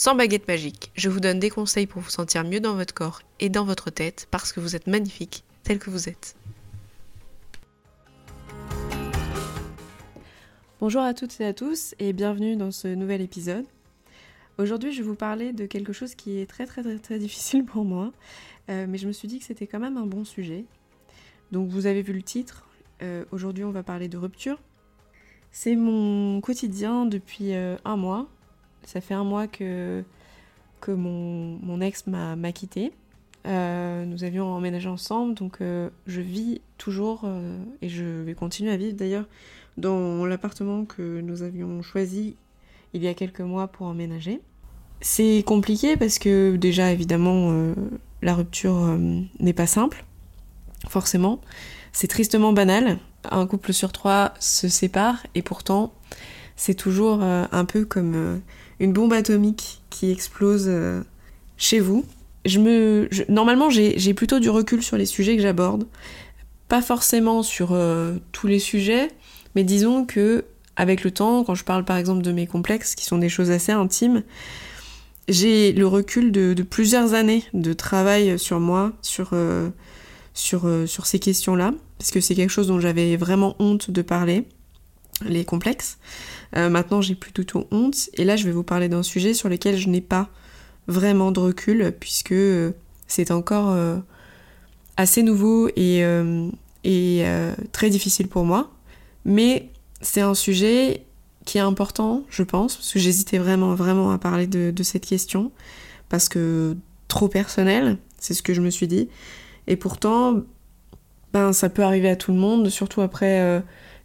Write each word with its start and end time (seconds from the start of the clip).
sans 0.00 0.14
baguette 0.14 0.48
magique. 0.48 0.90
Je 0.94 1.10
vous 1.10 1.20
donne 1.20 1.38
des 1.38 1.50
conseils 1.50 1.86
pour 1.86 2.00
vous 2.00 2.08
sentir 2.08 2.42
mieux 2.42 2.60
dans 2.60 2.72
votre 2.72 2.94
corps 2.94 3.20
et 3.38 3.50
dans 3.50 3.66
votre 3.66 3.90
tête 3.90 4.26
parce 4.30 4.50
que 4.50 4.58
vous 4.58 4.74
êtes 4.74 4.86
magnifique 4.86 5.44
tel 5.62 5.78
que 5.78 5.90
vous 5.90 6.08
êtes. 6.08 6.36
Bonjour 10.80 11.02
à 11.02 11.12
toutes 11.12 11.38
et 11.42 11.44
à 11.44 11.52
tous 11.52 11.94
et 11.98 12.14
bienvenue 12.14 12.56
dans 12.56 12.70
ce 12.70 12.88
nouvel 12.88 13.20
épisode. 13.20 13.66
Aujourd'hui, 14.56 14.90
je 14.90 15.02
vais 15.02 15.06
vous 15.06 15.16
parler 15.16 15.52
de 15.52 15.66
quelque 15.66 15.92
chose 15.92 16.14
qui 16.14 16.38
est 16.38 16.46
très 16.46 16.64
très 16.64 16.82
très, 16.96 17.18
difficile 17.18 17.66
pour 17.66 17.84
moi, 17.84 18.10
euh, 18.70 18.86
mais 18.88 18.96
je 18.96 19.06
me 19.06 19.12
suis 19.12 19.28
dit 19.28 19.38
que 19.38 19.44
c'était 19.44 19.66
quand 19.66 19.80
même 19.80 19.98
un 19.98 20.06
bon 20.06 20.24
sujet. 20.24 20.64
Donc 21.52 21.68
vous 21.68 21.84
avez 21.84 22.00
vu 22.00 22.14
le 22.14 22.22
titre, 22.22 22.66
euh, 23.02 23.26
aujourd'hui 23.32 23.64
on 23.64 23.70
va 23.70 23.82
parler 23.82 24.08
de 24.08 24.16
rupture. 24.16 24.62
C'est 25.52 25.76
mon 25.76 26.40
quotidien 26.40 27.04
depuis 27.04 27.52
euh, 27.52 27.76
un 27.84 27.98
mois. 27.98 28.30
Ça 28.84 29.00
fait 29.00 29.14
un 29.14 29.24
mois 29.24 29.46
que, 29.46 30.02
que 30.80 30.90
mon, 30.90 31.58
mon 31.62 31.80
ex 31.80 32.06
m'a 32.06 32.52
quitté. 32.52 32.92
nous 33.44 34.24
avions 34.24 34.46
emménagé 34.52 34.88
ensemble, 34.88 35.34
donc 35.34 35.58
je 35.60 36.20
vis 36.20 36.60
toujours 36.78 37.28
et 37.82 37.88
je 37.88 38.04
vais 38.04 38.34
continuer 38.34 38.72
à 38.72 38.76
vivre 38.76 38.96
d'ailleurs 38.96 39.26
dans 39.76 40.24
l'appartement 40.26 40.84
que 40.84 41.20
nous 41.20 41.42
avions 41.42 41.82
choisi 41.82 42.36
il 42.92 43.02
y 43.02 43.08
a 43.08 43.14
quelques 43.14 43.40
mois 43.40 43.68
pour 43.68 43.86
emménager. 43.86 44.40
C'est 45.00 45.42
compliqué 45.46 45.96
parce 45.96 46.18
que 46.18 46.56
déjà 46.56 46.92
évidemment 46.92 47.50
euh, 47.52 47.74
la 48.22 48.34
rupture 48.34 48.76
euh, 48.76 49.20
n'est 49.38 49.54
pas 49.54 49.66
simple, 49.66 50.04
forcément. 50.88 51.40
C'est 51.92 52.06
tristement 52.06 52.52
banal. 52.52 52.98
Un 53.30 53.46
couple 53.46 53.72
sur 53.72 53.92
trois 53.92 54.34
se 54.40 54.68
sépare 54.68 55.26
et 55.34 55.42
pourtant 55.42 55.92
c'est 56.60 56.74
toujours 56.74 57.20
euh, 57.22 57.44
un 57.50 57.64
peu 57.64 57.84
comme 57.84 58.40
une 58.80 58.92
bombe 58.92 59.12
atomique 59.12 59.80
qui 59.88 60.10
explose 60.10 60.70
chez 61.56 61.80
vous. 61.80 62.04
Je 62.44 62.58
me, 62.58 63.08
normalement 63.28 63.70
j'ai 63.70 64.14
plutôt 64.14 64.38
du 64.38 64.50
recul 64.50 64.82
sur 64.82 64.96
les 64.96 65.06
sujets 65.06 65.36
que 65.36 65.42
j'aborde, 65.42 65.86
pas 66.68 66.82
forcément 66.82 67.42
sur 67.42 67.78
tous 68.32 68.46
les 68.46 68.58
sujets, 68.58 69.08
mais 69.54 69.64
disons 69.64 70.04
que 70.04 70.44
avec 70.76 71.04
le 71.04 71.10
temps, 71.10 71.44
quand 71.44 71.54
je 71.54 71.64
parle 71.64 71.84
par 71.84 71.96
exemple 71.96 72.22
de 72.22 72.32
mes 72.32 72.46
complexes, 72.46 72.94
qui 72.94 73.04
sont 73.04 73.18
des 73.18 73.28
choses 73.28 73.50
assez 73.50 73.72
intimes, 73.72 74.22
j'ai 75.28 75.72
le 75.72 75.86
recul 75.86 76.32
de, 76.32 76.54
plusieurs 76.62 77.14
années 77.14 77.44
de 77.54 77.72
travail 77.72 78.38
sur 78.38 78.60
moi, 78.60 78.92
sur, 79.02 79.30
euh, 79.32 79.68
sur, 80.34 80.66
euh, 80.66 80.86
sur 80.86 81.06
ces 81.06 81.18
questions-là, 81.18 81.72
parce 81.98 82.10
que 82.10 82.20
c'est 82.20 82.34
quelque 82.34 82.50
chose 82.50 82.68
dont 82.68 82.80
j'avais 82.80 83.16
vraiment 83.16 83.56
honte 83.58 83.90
de 83.90 84.02
parler, 84.02 84.44
les 85.24 85.44
complexes. 85.44 85.98
Euh, 86.56 86.68
maintenant, 86.68 87.00
j'ai 87.00 87.14
plus 87.14 87.32
tout 87.32 87.64
honte, 87.70 88.10
et 88.14 88.24
là, 88.24 88.36
je 88.36 88.44
vais 88.44 88.52
vous 88.52 88.62
parler 88.62 88.88
d'un 88.88 89.02
sujet 89.02 89.34
sur 89.34 89.48
lequel 89.48 89.76
je 89.76 89.88
n'ai 89.88 90.00
pas 90.00 90.28
vraiment 90.86 91.30
de 91.32 91.40
recul, 91.40 91.92
puisque 91.98 92.34
c'est 93.06 93.30
encore 93.30 93.76
assez 94.96 95.22
nouveau 95.22 95.68
et, 95.76 96.02
très 97.72 97.90
difficile 97.90 98.26
pour 98.26 98.44
moi. 98.44 98.72
Mais 99.24 99.70
c'est 100.00 100.22
un 100.22 100.34
sujet 100.34 101.04
qui 101.44 101.58
est 101.58 101.62
important, 101.62 102.24
je 102.28 102.42
pense, 102.42 102.76
parce 102.76 102.92
que 102.92 102.98
j'hésitais 102.98 103.38
vraiment, 103.38 103.74
vraiment 103.74 104.10
à 104.10 104.18
parler 104.18 104.46
de, 104.46 104.82
cette 104.82 105.06
question, 105.06 105.50
parce 106.08 106.28
que 106.28 106.76
trop 107.08 107.28
personnel, 107.28 107.98
c'est 108.18 108.34
ce 108.34 108.42
que 108.42 108.54
je 108.54 108.60
me 108.60 108.70
suis 108.70 108.86
dit. 108.86 109.08
Et 109.66 109.76
pourtant, 109.76 110.42
ben, 111.32 111.52
ça 111.52 111.68
peut 111.68 111.82
arriver 111.82 112.08
à 112.08 112.16
tout 112.16 112.32
le 112.32 112.38
monde, 112.38 112.68
surtout 112.68 113.00
après 113.00 113.40
euh, 113.40 113.60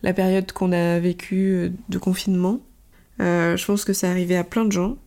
la 0.05 0.13
période 0.13 0.49
qu'on 0.53 0.71
a 0.71 0.99
vécue 0.99 1.55
euh, 1.55 1.69
de 1.89 1.97
confinement. 1.97 2.61
Euh, 3.19 3.57
je 3.57 3.65
pense 3.65 3.83
que 3.83 3.91
ça 3.91 4.09
arrivé 4.09 4.37
à 4.37 4.45
plein 4.45 4.63
de 4.63 4.71
gens. 4.71 4.97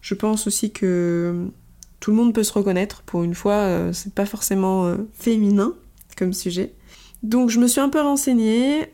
Je 0.00 0.14
pense 0.14 0.46
aussi 0.46 0.70
que 0.70 1.48
tout 2.00 2.10
le 2.10 2.16
monde 2.16 2.32
peut 2.32 2.44
se 2.44 2.52
reconnaître. 2.52 3.02
Pour 3.02 3.22
une 3.22 3.34
fois, 3.34 3.90
c'est 3.92 4.12
pas 4.14 4.26
forcément 4.26 4.94
féminin 5.14 5.72
comme 6.18 6.34
sujet. 6.34 6.74
Donc 7.22 7.48
je 7.48 7.58
me 7.58 7.66
suis 7.66 7.80
un 7.80 7.88
peu 7.88 8.02
renseignée. 8.02 8.90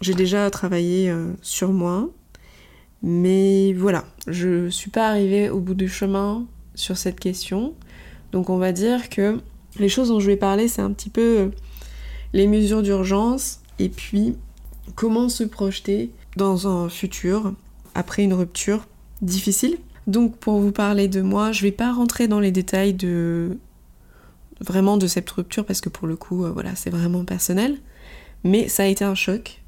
J'ai 0.00 0.14
déjà 0.14 0.48
travaillé 0.48 1.10
euh, 1.10 1.32
sur 1.42 1.72
moi, 1.72 2.08
mais 3.02 3.74
voilà, 3.74 4.06
je 4.26 4.70
suis 4.70 4.90
pas 4.90 5.08
arrivée 5.08 5.50
au 5.50 5.60
bout 5.60 5.74
du 5.74 5.88
chemin 5.88 6.46
sur 6.74 6.96
cette 6.96 7.20
question. 7.20 7.74
Donc 8.32 8.48
on 8.48 8.56
va 8.56 8.72
dire 8.72 9.10
que 9.10 9.38
les 9.78 9.90
choses 9.90 10.08
dont 10.08 10.18
je 10.18 10.26
vais 10.26 10.38
parler, 10.38 10.68
c'est 10.68 10.80
un 10.80 10.92
petit 10.92 11.10
peu 11.10 11.20
euh, 11.20 11.48
les 12.32 12.46
mesures 12.46 12.82
d'urgence 12.82 13.60
et 13.80 13.88
puis 13.88 14.36
comment 14.94 15.28
se 15.28 15.42
projeter 15.42 16.10
dans 16.36 16.68
un 16.68 16.88
futur 16.88 17.54
après 17.94 18.22
une 18.22 18.34
rupture 18.34 18.86
difficile? 19.22 19.78
Donc 20.06 20.36
pour 20.36 20.60
vous 20.60 20.72
parler 20.72 21.08
de 21.08 21.22
moi, 21.22 21.50
je 21.52 21.62
vais 21.62 21.72
pas 21.72 21.92
rentrer 21.92 22.28
dans 22.28 22.40
les 22.40 22.52
détails 22.52 22.94
de 22.94 23.58
vraiment 24.60 24.98
de 24.98 25.06
cette 25.06 25.28
rupture 25.30 25.64
parce 25.64 25.80
que 25.80 25.88
pour 25.88 26.06
le 26.06 26.16
coup, 26.16 26.44
euh, 26.44 26.50
voilà, 26.50 26.74
c'est 26.74 26.90
vraiment 26.90 27.24
personnel. 27.24 27.78
Mais 28.44 28.68
ça 28.68 28.84
a 28.84 28.86
été 28.86 29.04
un 29.04 29.14
choc. 29.14 29.62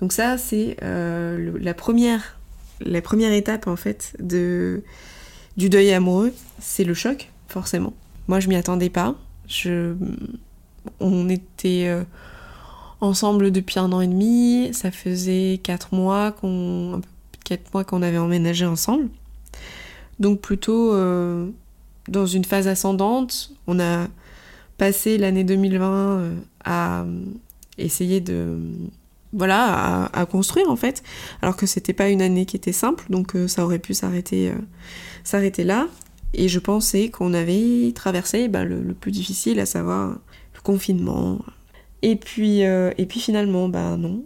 Donc 0.00 0.12
ça, 0.12 0.38
c'est 0.38 0.76
euh, 0.82 1.52
la, 1.60 1.74
première, 1.74 2.38
la 2.80 3.02
première 3.02 3.32
étape 3.32 3.66
en 3.66 3.76
fait 3.76 4.16
de, 4.20 4.82
du 5.56 5.68
deuil 5.68 5.92
amoureux, 5.92 6.32
c'est 6.60 6.84
le 6.84 6.94
choc, 6.94 7.30
forcément. 7.48 7.92
Moi, 8.28 8.40
je 8.40 8.48
m'y 8.48 8.56
attendais 8.56 8.90
pas. 8.90 9.16
Je, 9.48 9.94
on 11.00 11.28
était 11.28 11.86
euh, 11.88 12.04
ensemble 13.00 13.50
depuis 13.50 13.78
un 13.78 13.92
an 13.92 14.00
et 14.00 14.06
demi. 14.06 14.70
Ça 14.72 14.90
faisait 14.90 15.60
quatre 15.62 15.94
mois 15.94 16.32
qu'on, 16.32 17.00
quatre 17.44 17.72
mois 17.72 17.84
qu'on 17.84 18.02
avait 18.02 18.18
emménagé 18.18 18.66
ensemble. 18.66 19.08
Donc 20.18 20.40
plutôt 20.40 20.92
euh, 20.92 21.48
dans 22.08 22.26
une 22.26 22.44
phase 22.44 22.68
ascendante. 22.68 23.52
On 23.66 23.80
a 23.80 24.06
passé 24.78 25.18
l'année 25.18 25.44
2020 25.44 26.32
à 26.64 27.04
essayer 27.78 28.20
de 28.20 28.58
voilà, 29.32 30.06
à, 30.12 30.26
construire 30.26 30.70
en 30.70 30.76
fait, 30.76 31.02
alors 31.40 31.56
que 31.56 31.66
c'était 31.66 31.92
pas 31.92 32.08
une 32.08 32.22
année 32.22 32.46
qui 32.46 32.56
était 32.56 32.72
simple, 32.72 33.04
donc 33.10 33.36
euh, 33.36 33.46
ça 33.46 33.64
aurait 33.64 33.78
pu 33.78 33.94
s'arrêter, 33.94 34.48
euh, 34.48 34.54
s'arrêter 35.24 35.64
là. 35.64 35.86
Et 36.34 36.48
je 36.48 36.58
pensais 36.58 37.10
qu'on 37.10 37.34
avait 37.34 37.92
traversé 37.94 38.48
bah, 38.48 38.64
le, 38.64 38.94
plus 38.94 39.10
difficile, 39.10 39.60
à 39.60 39.66
savoir 39.66 40.10
le 40.10 40.60
confinement. 40.62 41.38
Et 42.02 42.16
puis, 42.16 42.64
euh, 42.64 42.92
et 42.98 43.06
puis 43.06 43.20
finalement, 43.20 43.68
bah 43.68 43.96
non. 43.96 44.24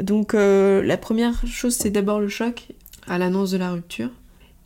Donc 0.00 0.32
la 0.32 0.96
première 0.96 1.46
chose, 1.46 1.74
c'est 1.74 1.90
d'abord 1.90 2.18
le 2.18 2.28
choc 2.28 2.68
à 3.06 3.18
l'annonce 3.18 3.52
de 3.52 3.58
la 3.58 3.70
rupture, 3.70 4.10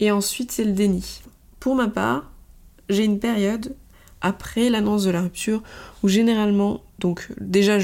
et 0.00 0.10
ensuite 0.10 0.50
c'est 0.50 0.64
le 0.64 0.72
déni. 0.72 1.20
Pour 1.60 1.74
ma 1.74 1.88
part, 1.88 2.30
j'ai 2.88 3.04
une 3.04 3.18
période 3.18 3.74
après 4.22 4.70
l'annonce 4.70 5.04
de 5.04 5.10
la 5.10 5.20
rupture 5.20 5.62
où 6.02 6.08
généralement 6.08 6.80
donc 6.98 7.28
déjà, 7.40 7.78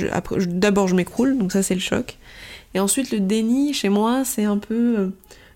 d'abord 0.47 0.89
je 0.89 0.95
m'écroule, 0.95 1.37
donc 1.37 1.53
ça 1.53 1.63
c'est 1.63 1.75
le 1.75 1.81
choc. 1.81 2.19
Et 2.75 2.81
ensuite 2.81 3.11
le 3.11 3.21
déni, 3.21 3.75
chez 3.75 3.91
moi, 3.91 4.25
c'est 4.25 4.45
un 4.45 4.57
peu 4.57 4.99
euh, 4.99 5.09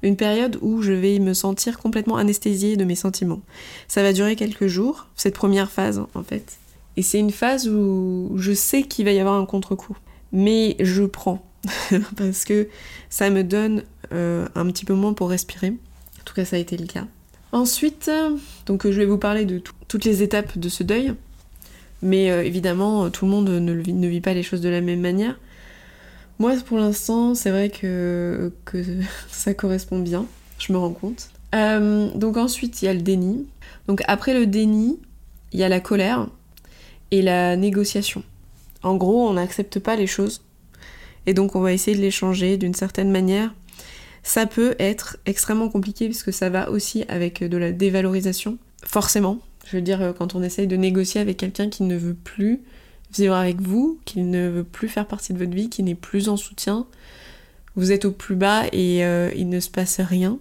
une 0.03 0.17
période 0.17 0.59
où 0.61 0.83
je 0.83 0.93
vais 0.93 1.19
me 1.19 1.33
sentir 1.33 1.79
complètement 1.79 2.17
anesthésiée 2.17 2.77
de 2.77 2.85
mes 2.85 2.95
sentiments. 2.95 3.41
Ça 3.89 4.03
va 4.03 4.13
durer 4.13 4.37
quelques 4.37 4.67
jours, 4.67 5.07
cette 5.17 5.35
première 5.35 5.71
phase 5.71 6.03
en 6.15 6.23
fait. 6.23 6.59
Et 6.97 7.03
c'est 7.03 7.19
une 7.19 7.31
phase 7.31 7.69
où 7.69 8.33
je 8.37 8.53
sais 8.53 8.83
qu'il 8.83 9.05
va 9.05 9.13
y 9.13 9.21
avoir 9.21 9.35
un 9.35 9.47
contre-coup. 9.47 9.97
Mais 10.33 10.77
je 10.81 11.05
prends, 11.05 11.45
parce 12.17 12.45
que 12.45 12.69
ça 13.11 13.31
me 13.31 13.45
donne 13.45 13.83
euh, 14.13 14.47
un 14.55 14.67
petit 14.67 14.85
peu 14.85 14.95
moins 14.95 15.13
pour 15.13 15.31
respirer. 15.31 15.71
En 15.71 16.25
tout 16.25 16.35
cas, 16.35 16.45
ça 16.45 16.57
a 16.57 16.59
été 16.59 16.77
le 16.77 16.87
cas. 16.87 17.07
Ensuite, 17.53 18.11
donc 18.67 18.87
je 18.87 18.99
vais 18.99 19.07
vous 19.07 19.19
parler 19.19 19.45
de 19.45 19.63
toutes 19.89 20.05
les 20.05 20.23
étapes 20.23 20.59
de 20.59 20.69
ce 20.69 20.83
deuil. 20.83 21.15
Mais 22.03 22.31
euh, 22.31 22.45
évidemment, 22.45 23.11
tout 23.11 23.25
le 23.25 23.31
monde 23.31 23.49
ne, 23.49 24.09
vit 24.09 24.21
pas 24.21 24.35
les 24.35 24.43
choses 24.43 24.61
de 24.61 24.69
la 24.69 24.81
même 24.81 25.01
manière. 25.01 25.39
Moi, 26.39 26.55
pour 26.67 26.79
l'instant, 26.79 27.35
c'est 27.35 27.51
vrai 27.51 27.71
que, 27.71 28.53
ça 29.31 29.55
correspond 29.55 29.99
bien, 29.99 30.27
je 30.59 30.73
me 30.73 30.79
rends 30.79 30.93
compte. 30.93 31.31
Euh, 31.55 32.11
donc 32.15 32.37
ensuite, 32.37 32.83
il 32.83 32.87
y 32.87 32.89
a 32.89 32.95
le 32.95 33.01
déni. 33.01 33.47
Donc 33.87 34.03
après 34.09 34.35
le 34.35 34.47
déni, 34.47 34.99
il 35.53 35.61
y 35.61 35.63
a 35.63 35.69
la 35.69 35.81
colère 35.81 36.29
et 37.11 37.23
la 37.23 37.57
négociation. 37.57 38.23
En 38.83 38.97
gros, 38.97 39.29
on 39.29 39.35
n'accepte 39.35 39.79
pas 39.79 39.97
les 39.97 40.07
choses. 40.07 40.43
Et 41.27 41.35
donc 41.35 41.57
on 41.57 41.61
va 41.61 41.73
essayer 41.73 41.97
de 41.97 42.03
les 42.03 42.11
changer 42.11 42.57
d'une 42.57 42.75
certaine 42.75 43.11
manière. 43.11 43.55
Ça 44.23 44.47
peut 44.47 44.75
être 44.79 45.19
extrêmement 45.27 45.69
compliqué 45.69 46.07
puisque 46.07 46.33
ça 46.33 46.51
va 46.51 46.71
aussi 46.71 47.05
avec 47.09 47.43
de 47.43 47.57
la 47.57 47.73
dévalorisation. 47.73 48.59
forcément. 48.85 49.39
Je 49.69 49.77
veux 49.77 49.83
dire, 49.83 50.15
quand 50.17 50.37
on 50.37 50.43
essaye 50.43 50.69
de 50.69 50.77
négocier 50.77 51.21
avec 51.21 51.39
quelqu'un 51.39 51.69
qui 51.69 51.83
ne 51.83 51.97
veut 51.97 52.15
plus 52.15 52.61
vivre 53.17 53.35
avec 53.35 53.61
vous, 53.61 53.99
qui 54.05 54.23
ne 54.23 54.49
veut 54.49 54.65
plus 54.65 54.89
faire 54.89 55.07
partie 55.07 55.33
de 55.33 55.39
votre 55.39 55.55
vie, 55.55 55.69
qui 55.69 55.83
n'est 55.83 55.97
plus 55.97 56.29
en 56.29 56.37
soutien, 56.37 56.87
vous 57.75 57.93
êtes 57.93 58.05
au 58.05 58.13
plus 58.13 58.37
bas 58.37 58.65
et 58.73 59.05
euh, 59.05 59.31
il 59.37 59.49
ne 59.49 59.61
se 59.61 59.71
passe 59.71 60.01
rien, 60.01 60.39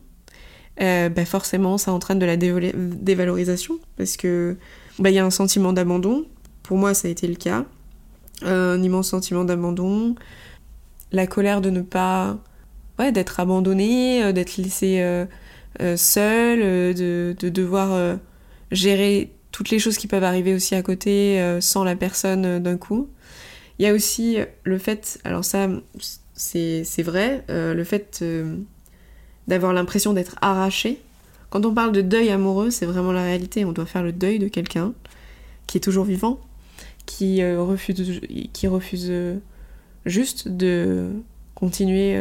euh, 0.81 1.09
bah 1.09 1.25
forcément 1.25 1.77
ça 1.77 1.93
entraîne 1.93 2.19
de 2.19 2.25
la 2.25 2.37
dévalorisation 2.37 3.79
parce 3.97 4.17
que 4.17 4.57
bah, 4.99 5.09
il 5.09 5.15
y 5.15 5.19
a 5.19 5.25
un 5.25 5.31
sentiment 5.31 5.73
d'abandon. 5.73 6.25
Pour 6.67 6.77
moi, 6.77 6.93
ça 6.93 7.07
a 7.07 7.11
été 7.11 7.27
le 7.27 7.35
cas. 7.35 7.65
Un 8.41 8.81
immense 8.81 9.09
sentiment 9.09 9.45
d'abandon, 9.45 10.15
la 11.11 11.27
colère 11.27 11.61
de 11.61 11.69
ne 11.69 11.81
pas. 11.81 12.37
Ouais, 12.97 13.11
d'être 13.11 13.39
abandonné, 13.39 14.23
euh, 14.23 14.31
d'être 14.31 14.57
laissé 14.57 15.03
seul, 15.97 16.59
de, 16.95 17.35
de, 17.37 17.49
devoir 17.49 18.17
gérer 18.71 19.35
toutes 19.55 19.69
les 19.69 19.79
choses 19.79 19.97
qui 19.97 20.07
peuvent 20.07 20.25
arriver 20.25 20.53
aussi 20.53 20.75
à 20.75 20.81
côté 20.81 21.39
euh, 21.39 21.61
sans 21.61 21.85
la 21.85 21.95
personne 21.95 22.45
euh, 22.45 22.59
d'un 22.59 22.75
coup. 22.75 23.07
Il 23.79 23.85
y 23.85 23.87
a 23.87 23.93
aussi 23.93 24.37
le 24.63 24.77
fait, 24.77 25.17
alors 25.23 25.45
ça 25.45 25.69
c'est 26.33 27.03
vrai, 27.03 27.45
euh, 27.49 27.73
le 27.73 27.83
fait 27.85 28.23
d'avoir 29.47 29.71
l'impression 29.71 30.11
d'être 30.11 30.35
arraché. 30.41 30.99
Quand 31.49 31.65
on 31.65 31.73
parle 31.73 31.93
de 31.93 32.01
deuil 32.01 32.29
amoureux, 32.31 32.69
c'est 32.69 32.85
vraiment 32.85 33.13
la 33.13 33.23
réalité. 33.23 33.63
On 33.63 33.71
doit 33.71 33.85
faire 33.85 34.03
le 34.03 34.11
deuil 34.11 34.39
de 34.39 34.47
quelqu'un 34.49 34.93
qui 35.67 35.77
est 35.77 35.81
toujours 35.81 36.05
vivant, 36.05 36.39
qui 37.05 37.43
refuse, 37.43 38.21
qui 38.53 38.67
refuse 38.67 39.11
juste 40.05 40.47
de 40.47 41.11
continuer 41.53 42.17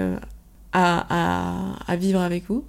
à, 0.73 1.77
à, 1.87 1.97
vivre 1.97 2.21
avec 2.21 2.45
vous. 2.49 2.65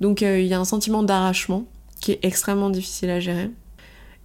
Donc 0.00 0.22
il 0.22 0.46
y 0.46 0.54
a 0.54 0.60
un 0.60 0.64
sentiment 0.64 1.02
d'arrachement 1.02 1.66
qui 2.00 2.12
est 2.12 2.20
extrêmement 2.22 2.70
difficile 2.70 3.10
à 3.10 3.20
gérer. 3.20 3.50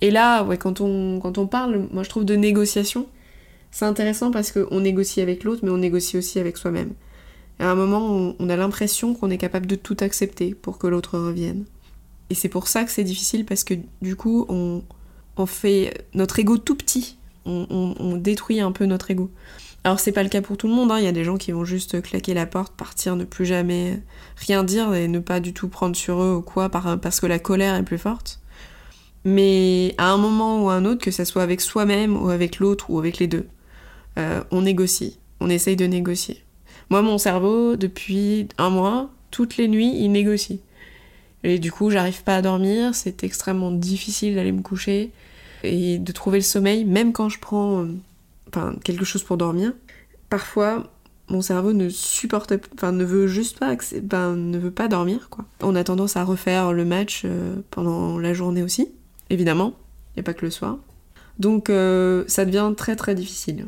Et 0.02 0.12
là, 0.12 0.44
ouais, 0.44 0.58
quand 0.58 0.82
on, 0.82 1.20
quand 1.20 1.38
on 1.38 1.48
parle, 1.48 1.88
moi 1.92 2.04
je 2.04 2.10
trouve 2.10 2.26
de 2.26 2.36
négociation, 2.36 3.08
c'est 3.72 3.86
intéressant 3.86 4.32
parce 4.32 4.52
qu'on 4.52 4.80
négocie 4.80 5.22
avec 5.22 5.44
l'autre, 5.44 5.62
mais 5.64 5.70
on 5.70 5.78
négocie 5.78 6.18
aussi 6.18 6.40
avec 6.40 6.58
soi-même. 6.58 6.94
À 7.60 7.70
un 7.70 7.76
moment, 7.76 8.36
on, 8.40 8.50
a 8.50 8.56
l'impression 8.56 9.14
qu'on 9.14 9.30
est 9.30 9.38
capable 9.38 9.66
de 9.66 9.76
tout 9.76 9.98
accepter 10.00 10.54
pour 10.54 10.78
que 10.78 10.88
l'autre 10.88 11.18
revienne. 11.18 11.66
Et 12.30 12.36
c'est 12.36 12.50
pour 12.50 12.68
ça 12.68 12.84
que 12.84 12.92
c'est 12.92 13.04
difficile 13.04 13.46
parce 13.46 13.64
que 13.64 13.74
du 14.02 14.16
coup, 14.16 14.46
on, 14.50 14.84
on 15.38 15.46
fait 15.46 16.06
notre 16.14 16.40
ego 16.40 16.58
tout 16.58 16.76
petit. 16.76 17.18
On, 17.46 18.16
détruit 18.18 18.60
un 18.60 18.72
peu 18.72 18.86
notre 18.86 19.12
ego. 19.12 19.30
Alors 19.84 20.00
c'est 20.00 20.12
pas 20.12 20.24
le 20.24 20.30
cas 20.30 20.42
pour 20.42 20.58
tout 20.58 20.68
le 20.68 20.74
monde, 20.74 20.92
hein. 20.92 20.98
il 20.98 21.06
y 21.06 21.08
a 21.08 21.12
des 21.12 21.24
gens 21.24 21.38
qui 21.38 21.52
vont 21.52 21.64
juste 21.64 22.02
claquer 22.02 22.34
la 22.34 22.48
porte, 22.48 22.74
partir, 22.74 23.16
ne 23.16 23.24
plus 23.24 23.46
jamais 23.46 24.02
rien 24.36 24.64
dire 24.64 24.96
et 24.96 25.08
ne 25.08 25.20
pas 25.20 25.40
du 25.40 25.54
tout 25.54 25.68
prendre 25.68 25.96
sur 25.96 26.24
eux 26.24 26.36
ou 26.36 26.42
quoi 26.42 26.70
parce 26.70 27.20
que 27.20 27.28
la 27.28 27.38
colère 27.38 27.76
est 27.76 27.84
plus 27.84 28.00
forte. 28.00 28.40
Mais 29.26 29.94
à 29.98 30.12
un 30.12 30.18
moment 30.18 30.64
ou 30.64 30.70
à 30.70 30.76
un 30.76 30.86
autre, 30.86 31.04
que 31.04 31.12
ce 31.12 31.26
soit 31.26 31.44
avec 31.44 31.60
soi-même 31.62 32.16
ou 32.16 32.30
avec 32.30 32.60
l'autre 32.60 32.90
ou 32.90 33.00
avec 33.00 33.18
les 33.18 33.28
deux, 33.28 33.48
euh, 34.18 34.44
on 34.52 34.62
négocie. 34.62 35.20
On 35.40 35.50
essaye 35.50 35.76
de 35.76 35.86
négocier. 35.86 36.44
Moi, 36.90 37.02
mon 37.02 37.18
cerveau, 37.18 37.76
depuis 37.76 38.48
un 38.58 38.70
mois, 38.70 39.10
toutes 39.32 39.58
les 39.58 39.68
nuits, 39.68 39.94
il 39.98 40.12
négocie. 40.12 40.62
Et 41.44 41.60
du 41.60 41.72
coup, 41.72 41.90
j'arrive 41.90 42.24
pas 42.24 42.38
à 42.38 42.42
dormir, 42.42 42.96
c'est 42.96 43.24
extrêmement 43.24 43.72
difficile 43.72 44.36
d'aller 44.36 44.52
me 44.52 44.62
coucher 44.62 45.12
et 45.66 45.98
de 45.98 46.12
trouver 46.12 46.40
le 46.40 46.44
sommeil, 46.44 46.86
même 46.86 47.14
quand 47.14 47.30
je 47.30 47.40
prends 47.40 47.86
euh, 48.58 48.74
quelque 48.84 49.06
chose 49.06 49.24
pour 49.24 49.38
dormir. 49.38 49.74
Parfois, 50.30 50.92
mon 51.30 51.42
cerveau 51.42 51.74
ne 51.74 51.90
supporte, 51.90 52.54
enfin, 52.76 52.92
ne 52.92 53.04
veut 53.04 53.28
juste 53.28 53.60
pas, 53.60 53.76
ben, 54.04 54.36
ne 54.36 54.58
veut 54.58 54.72
pas 54.72 54.88
dormir, 54.88 55.30
quoi. 55.30 55.46
On 55.62 55.76
a 55.76 55.84
tendance 55.84 56.18
à 56.18 56.24
refaire 56.24 56.74
le 56.74 56.86
match 56.86 57.24
euh, 57.26 57.56
pendant 57.72 58.20
la 58.20 58.34
journée 58.34 58.64
aussi 58.64 58.90
évidemment, 59.30 59.74
a 60.18 60.24
pas 60.24 60.34
que 60.34 60.46
le 60.46 60.52
soir. 60.52 60.78
Donc 61.40 61.70
euh, 61.70 62.24
ça 62.28 62.46
devient 62.46 62.72
très 62.76 62.96
très 62.96 63.16
difficile. 63.16 63.68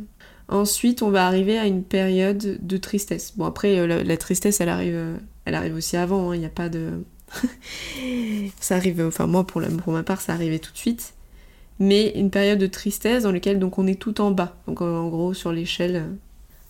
Ensuite, 0.50 1.02
on 1.02 1.10
va 1.10 1.28
arriver 1.28 1.58
à 1.58 1.66
une 1.66 1.84
période 1.84 2.58
de 2.62 2.78
tristesse. 2.78 3.34
Bon, 3.36 3.46
après, 3.46 3.86
la, 3.86 4.18
tristesse, 4.18 4.62
elle 4.62 4.70
arrive, 4.70 5.20
elle 5.44 5.56
arrive 5.56 5.76
aussi 5.76 5.98
avant, 5.98 6.32
hein, 6.32 6.36
il 6.36 6.40
n'y 6.40 6.46
a 6.46 6.50
pas 6.50 6.70
de... 6.70 7.04
ça 8.62 8.78
arrive, 8.78 9.02
enfin 9.06 9.28
moi, 9.28 9.46
pour, 9.46 9.62
pour 9.84 9.92
ma 9.92 10.04
part, 10.04 10.22
ça 10.22 10.32
arrivait 10.32 10.60
tout 10.60 10.72
de 10.72 10.78
suite. 10.78 11.16
Mais 11.80 12.10
une 12.16 12.32
période 12.32 12.60
de 12.60 12.68
tristesse 12.68 13.24
dans 13.24 13.32
laquelle 13.32 13.60
donc, 13.60 13.78
on 13.78 13.88
est 13.88 14.00
tout 14.00 14.20
en 14.22 14.32
bas. 14.32 14.56
Donc 14.68 14.82
en 14.82 15.08
gros, 15.10 15.34
sur 15.34 15.52
l'échelle 15.52 16.10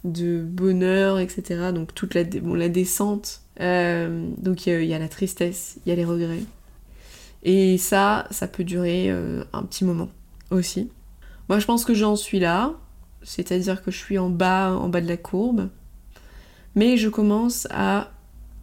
de 0.03 0.41
bonheur, 0.41 1.19
etc. 1.19 1.71
Donc 1.73 1.93
toute 1.93 2.13
la, 2.13 2.23
la 2.23 2.69
descente. 2.69 3.41
donc 3.59 4.67
il 4.67 4.85
y 4.85 4.93
a 4.93 4.99
la 4.99 5.09
tristesse, 5.09 5.77
il 5.85 5.89
y 5.89 5.91
a 5.91 5.95
les 5.95 6.05
regrets. 6.05 6.43
Et 7.43 7.77
ça, 7.77 8.27
ça 8.31 8.47
peut 8.47 8.63
durer 8.63 9.09
euh, 9.09 9.43
un 9.53 9.63
petit 9.63 9.85
moment 9.85 10.09
aussi. 10.51 10.89
Moi, 11.49 11.59
je 11.59 11.65
pense 11.65 11.85
que 11.85 11.93
j'en 11.93 12.15
suis 12.15 12.39
là, 12.39 12.73
c'est-à-dire 13.23 13.81
que 13.81 13.91
je 13.91 13.97
suis 13.97 14.17
en 14.17 14.29
bas, 14.29 14.73
en 14.73 14.89
bas 14.89 15.01
de 15.01 15.07
la 15.07 15.17
courbe, 15.17 15.69
mais 16.75 16.97
je 16.97 17.09
commence 17.09 17.67
à, 17.71 18.11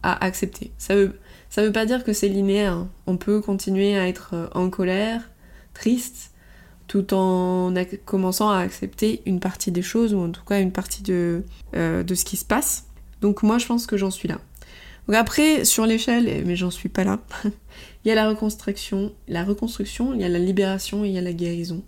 accepter. 0.03 0.71
Ça 0.77 0.95
veut, 0.95 1.19
ça 1.49 1.63
veut 1.63 1.71
pas 1.71 1.87
dire 1.87 2.03
que 2.03 2.13
c'est 2.13 2.27
linéaire. 2.27 2.85
On 3.07 3.17
peut 3.17 3.41
continuer 3.41 3.97
à 3.97 4.07
être 4.07 4.35
euh, 4.35 4.47
en 4.53 4.69
colère, 4.69 5.31
triste, 5.73 6.31
tout 6.87 7.13
en 7.13 7.73
commençant 8.05 8.49
à 8.49 8.59
accepter 8.59 9.21
une 9.25 9.39
partie 9.39 9.71
des 9.71 9.81
choses, 9.81 10.13
ou 10.13 10.19
en 10.19 10.29
tout 10.29 10.43
cas 10.43 10.59
une 10.59 10.71
partie 10.71 11.03
de, 11.03 11.43
euh, 11.75 12.03
de 12.03 12.15
ce 12.15 12.25
qui 12.25 12.37
se 12.37 12.45
passe. 12.45 12.85
Donc 13.21 13.43
moi, 13.43 13.57
je 13.57 13.65
pense 13.65 13.87
que 13.87 13.97
j'en 13.97 14.11
suis 14.11 14.27
là. 14.27 14.39
Donc 15.07 15.15
après, 15.15 15.65
sur 15.65 15.85
l'échelle, 15.85 16.43
mais 16.45 16.55
j'en 16.55 16.71
suis 16.71 16.89
pas 16.89 17.03
là, 17.03 17.19
il 17.43 18.09
y 18.09 18.11
a 18.11 18.15
la 18.15 18.29
reconstruction, 18.29 19.13
la 19.27 19.43
reconstruction, 19.43 20.13
il 20.13 20.21
y 20.21 20.23
a 20.23 20.29
la 20.29 20.39
libération 20.39 21.05
et 21.05 21.09
il 21.09 21.13
y 21.13 21.17
a 21.17 21.21
la 21.21 21.33
guérison. 21.33 21.83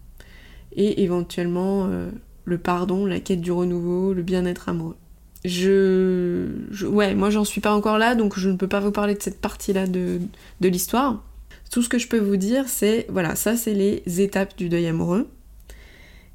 Et 0.76 1.04
éventuellement 1.04 1.86
euh, 1.86 2.10
le 2.46 2.58
pardon, 2.58 3.06
la 3.06 3.20
quête 3.20 3.42
du 3.42 3.52
renouveau, 3.52 4.14
le 4.14 4.22
bien-être 4.22 4.70
amoureux. 4.70 4.98
Je, 5.46 6.48
Ouais, 6.86 7.16
moi 7.16 7.30
j'en 7.30 7.46
suis 7.46 7.62
pas 7.62 7.74
encore 7.74 7.98
là, 7.98 8.16
donc 8.16 8.38
je 8.38 8.50
ne 8.50 8.56
peux 8.56 8.68
pas 8.68 8.80
vous 8.80 8.92
parler 8.92 9.16
de 9.16 9.22
cette 9.22 9.42
partie-là 9.42 9.88
de, 9.88 10.20
de 10.62 10.68
l'histoire. 10.68 11.24
Tout 11.72 11.82
ce 11.82 11.90
que 11.90 12.00
je 12.00 12.08
peux 12.08 12.20
vous 12.20 12.38
dire, 12.38 12.68
c'est, 12.68 13.06
voilà, 13.10 13.36
ça 13.36 13.56
c'est 13.56 13.74
les 13.74 14.04
étapes 14.22 14.58
du 14.58 14.70
deuil 14.70 14.88
amoureux. 14.88 15.30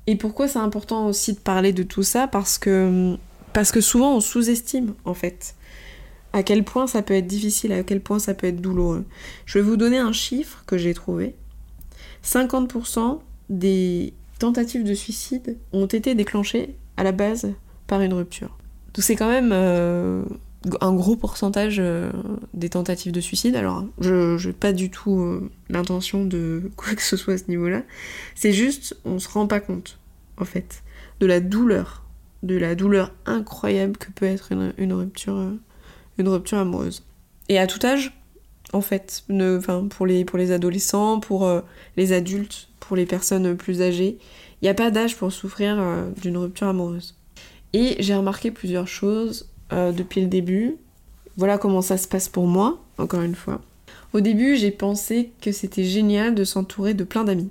Et 0.06 0.16
pourquoi 0.16 0.48
c'est 0.48 0.58
important 0.58 1.06
aussi 1.06 1.32
de 1.32 1.38
parler 1.38 1.72
de 1.72 1.82
tout 1.82 2.02
ça? 2.02 2.26
Parce 2.26 2.58
que, 2.58 3.16
parce 3.52 3.70
que 3.70 3.80
souvent 3.80 4.16
on 4.16 4.20
sous-estime 4.20 4.94
en 5.04 5.14
fait 5.14 5.54
à 6.32 6.42
quel 6.42 6.64
point 6.64 6.86
ça 6.86 7.02
peut 7.02 7.14
être 7.14 7.26
difficile, 7.26 7.72
à 7.72 7.82
quel 7.82 8.00
point 8.00 8.18
ça 8.18 8.34
peut 8.34 8.46
être 8.46 8.60
douloureux. 8.60 9.04
Je 9.44 9.58
vais 9.58 9.64
vous 9.64 9.76
donner 9.76 9.98
un 9.98 10.12
chiffre 10.12 10.64
que 10.66 10.78
j'ai 10.78 10.94
trouvé. 10.94 11.34
50% 12.24 13.20
des 13.50 14.14
tentatives 14.38 14.84
de 14.84 14.94
suicide 14.94 15.58
ont 15.72 15.86
été 15.86 16.14
déclenchées 16.14 16.74
à 16.96 17.04
la 17.04 17.12
base 17.12 17.52
par 17.86 18.00
une 18.00 18.14
rupture. 18.14 18.56
Donc 18.94 19.04
c'est 19.04 19.16
quand 19.16 19.28
même 19.28 19.50
euh, 19.52 20.22
un 20.80 20.92
gros 20.94 21.16
pourcentage 21.16 21.76
euh, 21.78 22.10
des 22.54 22.68
tentatives 22.68 23.12
de 23.12 23.20
suicide. 23.20 23.56
Alors 23.56 23.84
je 24.00 24.46
n'ai 24.46 24.52
pas 24.52 24.72
du 24.72 24.90
tout 24.90 25.20
euh, 25.20 25.50
l'intention 25.68 26.24
de 26.24 26.70
quoi 26.76 26.94
que 26.94 27.02
ce 27.02 27.16
soit 27.16 27.34
à 27.34 27.38
ce 27.38 27.48
niveau-là. 27.48 27.82
C'est 28.34 28.52
juste, 28.52 28.96
on 29.04 29.18
se 29.18 29.28
rend 29.28 29.46
pas 29.46 29.60
compte, 29.60 29.98
en 30.38 30.44
fait, 30.44 30.82
de 31.20 31.26
la 31.26 31.40
douleur, 31.40 32.04
de 32.42 32.56
la 32.56 32.74
douleur 32.74 33.12
incroyable 33.26 33.96
que 33.96 34.10
peut 34.10 34.26
être 34.26 34.52
une 34.52 34.92
rupture 34.92 35.52
une 36.18 36.28
rupture 36.28 36.58
amoureuse. 36.58 37.04
Et 37.48 37.58
à 37.58 37.66
tout 37.66 37.84
âge, 37.84 38.12
en 38.72 38.80
fait, 38.80 39.24
ne, 39.28 39.58
pour, 39.58 40.06
les, 40.06 40.24
pour 40.24 40.38
les 40.38 40.52
adolescents, 40.52 41.20
pour 41.20 41.46
euh, 41.46 41.60
les 41.96 42.12
adultes, 42.12 42.68
pour 42.80 42.96
les 42.96 43.06
personnes 43.06 43.56
plus 43.56 43.82
âgées, 43.82 44.18
il 44.60 44.64
n'y 44.64 44.68
a 44.68 44.74
pas 44.74 44.90
d'âge 44.90 45.16
pour 45.16 45.32
souffrir 45.32 45.78
euh, 45.78 46.08
d'une 46.22 46.36
rupture 46.36 46.68
amoureuse. 46.68 47.16
Et 47.72 47.96
j'ai 48.00 48.14
remarqué 48.14 48.50
plusieurs 48.50 48.88
choses 48.88 49.48
euh, 49.72 49.92
depuis 49.92 50.20
le 50.20 50.28
début. 50.28 50.76
Voilà 51.36 51.58
comment 51.58 51.82
ça 51.82 51.96
se 51.96 52.06
passe 52.06 52.28
pour 52.28 52.46
moi, 52.46 52.82
encore 52.98 53.22
une 53.22 53.34
fois. 53.34 53.60
Au 54.12 54.20
début, 54.20 54.56
j'ai 54.56 54.70
pensé 54.70 55.32
que 55.40 55.52
c'était 55.52 55.84
génial 55.84 56.34
de 56.34 56.44
s'entourer 56.44 56.94
de 56.94 57.04
plein 57.04 57.24
d'amis. 57.24 57.50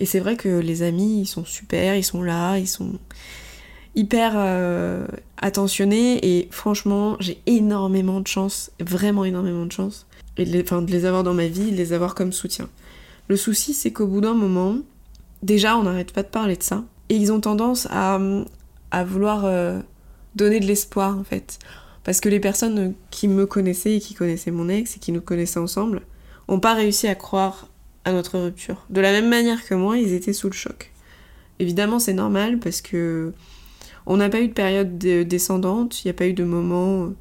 Et 0.00 0.06
c'est 0.06 0.20
vrai 0.20 0.36
que 0.36 0.48
les 0.60 0.82
amis, 0.82 1.22
ils 1.22 1.26
sont 1.26 1.44
super, 1.44 1.96
ils 1.96 2.04
sont 2.04 2.22
là, 2.22 2.58
ils 2.58 2.68
sont 2.68 2.92
hyper 3.98 4.34
euh, 4.36 5.06
attentionné 5.38 6.24
et 6.24 6.48
franchement 6.52 7.16
j'ai 7.18 7.42
énormément 7.46 8.20
de 8.20 8.28
chance, 8.28 8.70
vraiment 8.78 9.24
énormément 9.24 9.66
de 9.66 9.72
chance, 9.72 10.06
et 10.36 10.44
de 10.44 10.52
les, 10.52 10.62
de 10.62 10.92
les 10.92 11.04
avoir 11.04 11.24
dans 11.24 11.34
ma 11.34 11.48
vie, 11.48 11.72
de 11.72 11.76
les 11.76 11.92
avoir 11.92 12.14
comme 12.14 12.32
soutien. 12.32 12.68
Le 13.26 13.36
souci 13.36 13.74
c'est 13.74 13.92
qu'au 13.92 14.06
bout 14.06 14.20
d'un 14.20 14.34
moment, 14.34 14.76
déjà 15.42 15.76
on 15.76 15.82
n'arrête 15.82 16.12
pas 16.12 16.22
de 16.22 16.28
parler 16.28 16.56
de 16.56 16.62
ça, 16.62 16.84
et 17.08 17.16
ils 17.16 17.32
ont 17.32 17.40
tendance 17.40 17.88
à, 17.90 18.20
à 18.92 19.04
vouloir 19.04 19.44
euh, 19.44 19.80
donner 20.38 20.60
de 20.60 20.66
l'espoir 20.66 21.18
en 21.18 21.24
fait. 21.24 21.58
Parce 22.04 22.20
que 22.20 22.28
les 22.30 22.40
personnes 22.40 22.94
qui 23.10 23.28
me 23.28 23.44
connaissaient 23.44 23.96
et 23.96 24.00
qui 24.00 24.14
connaissaient 24.14 24.50
mon 24.50 24.68
ex 24.68 24.96
et 24.96 24.98
qui 24.98 25.12
nous 25.12 25.20
connaissaient 25.20 25.58
ensemble 25.58 26.02
ont 26.48 26.60
pas 26.60 26.74
réussi 26.74 27.06
à 27.06 27.14
croire 27.14 27.68
à 28.04 28.12
notre 28.12 28.38
rupture. 28.38 28.86
De 28.88 29.00
la 29.02 29.12
même 29.12 29.28
manière 29.28 29.66
que 29.66 29.74
moi, 29.74 29.98
ils 29.98 30.14
étaient 30.14 30.32
sous 30.32 30.48
le 30.48 30.54
choc. 30.54 30.92
Évidemment, 31.58 31.98
c'est 31.98 32.14
normal 32.14 32.58
parce 32.58 32.80
que 32.80 33.32
on 34.06 34.16
n'a 34.16 34.30
pas 34.30 34.40
eu 34.40 34.48
de 34.48 34.54
période 34.54 34.96
descendante, 34.96 36.02
il 36.02 36.06
n'y 36.06 36.10
a 36.10 36.14
pas 36.14 36.26
eu 36.26 36.32
de 36.32 36.44
moment 36.44 37.12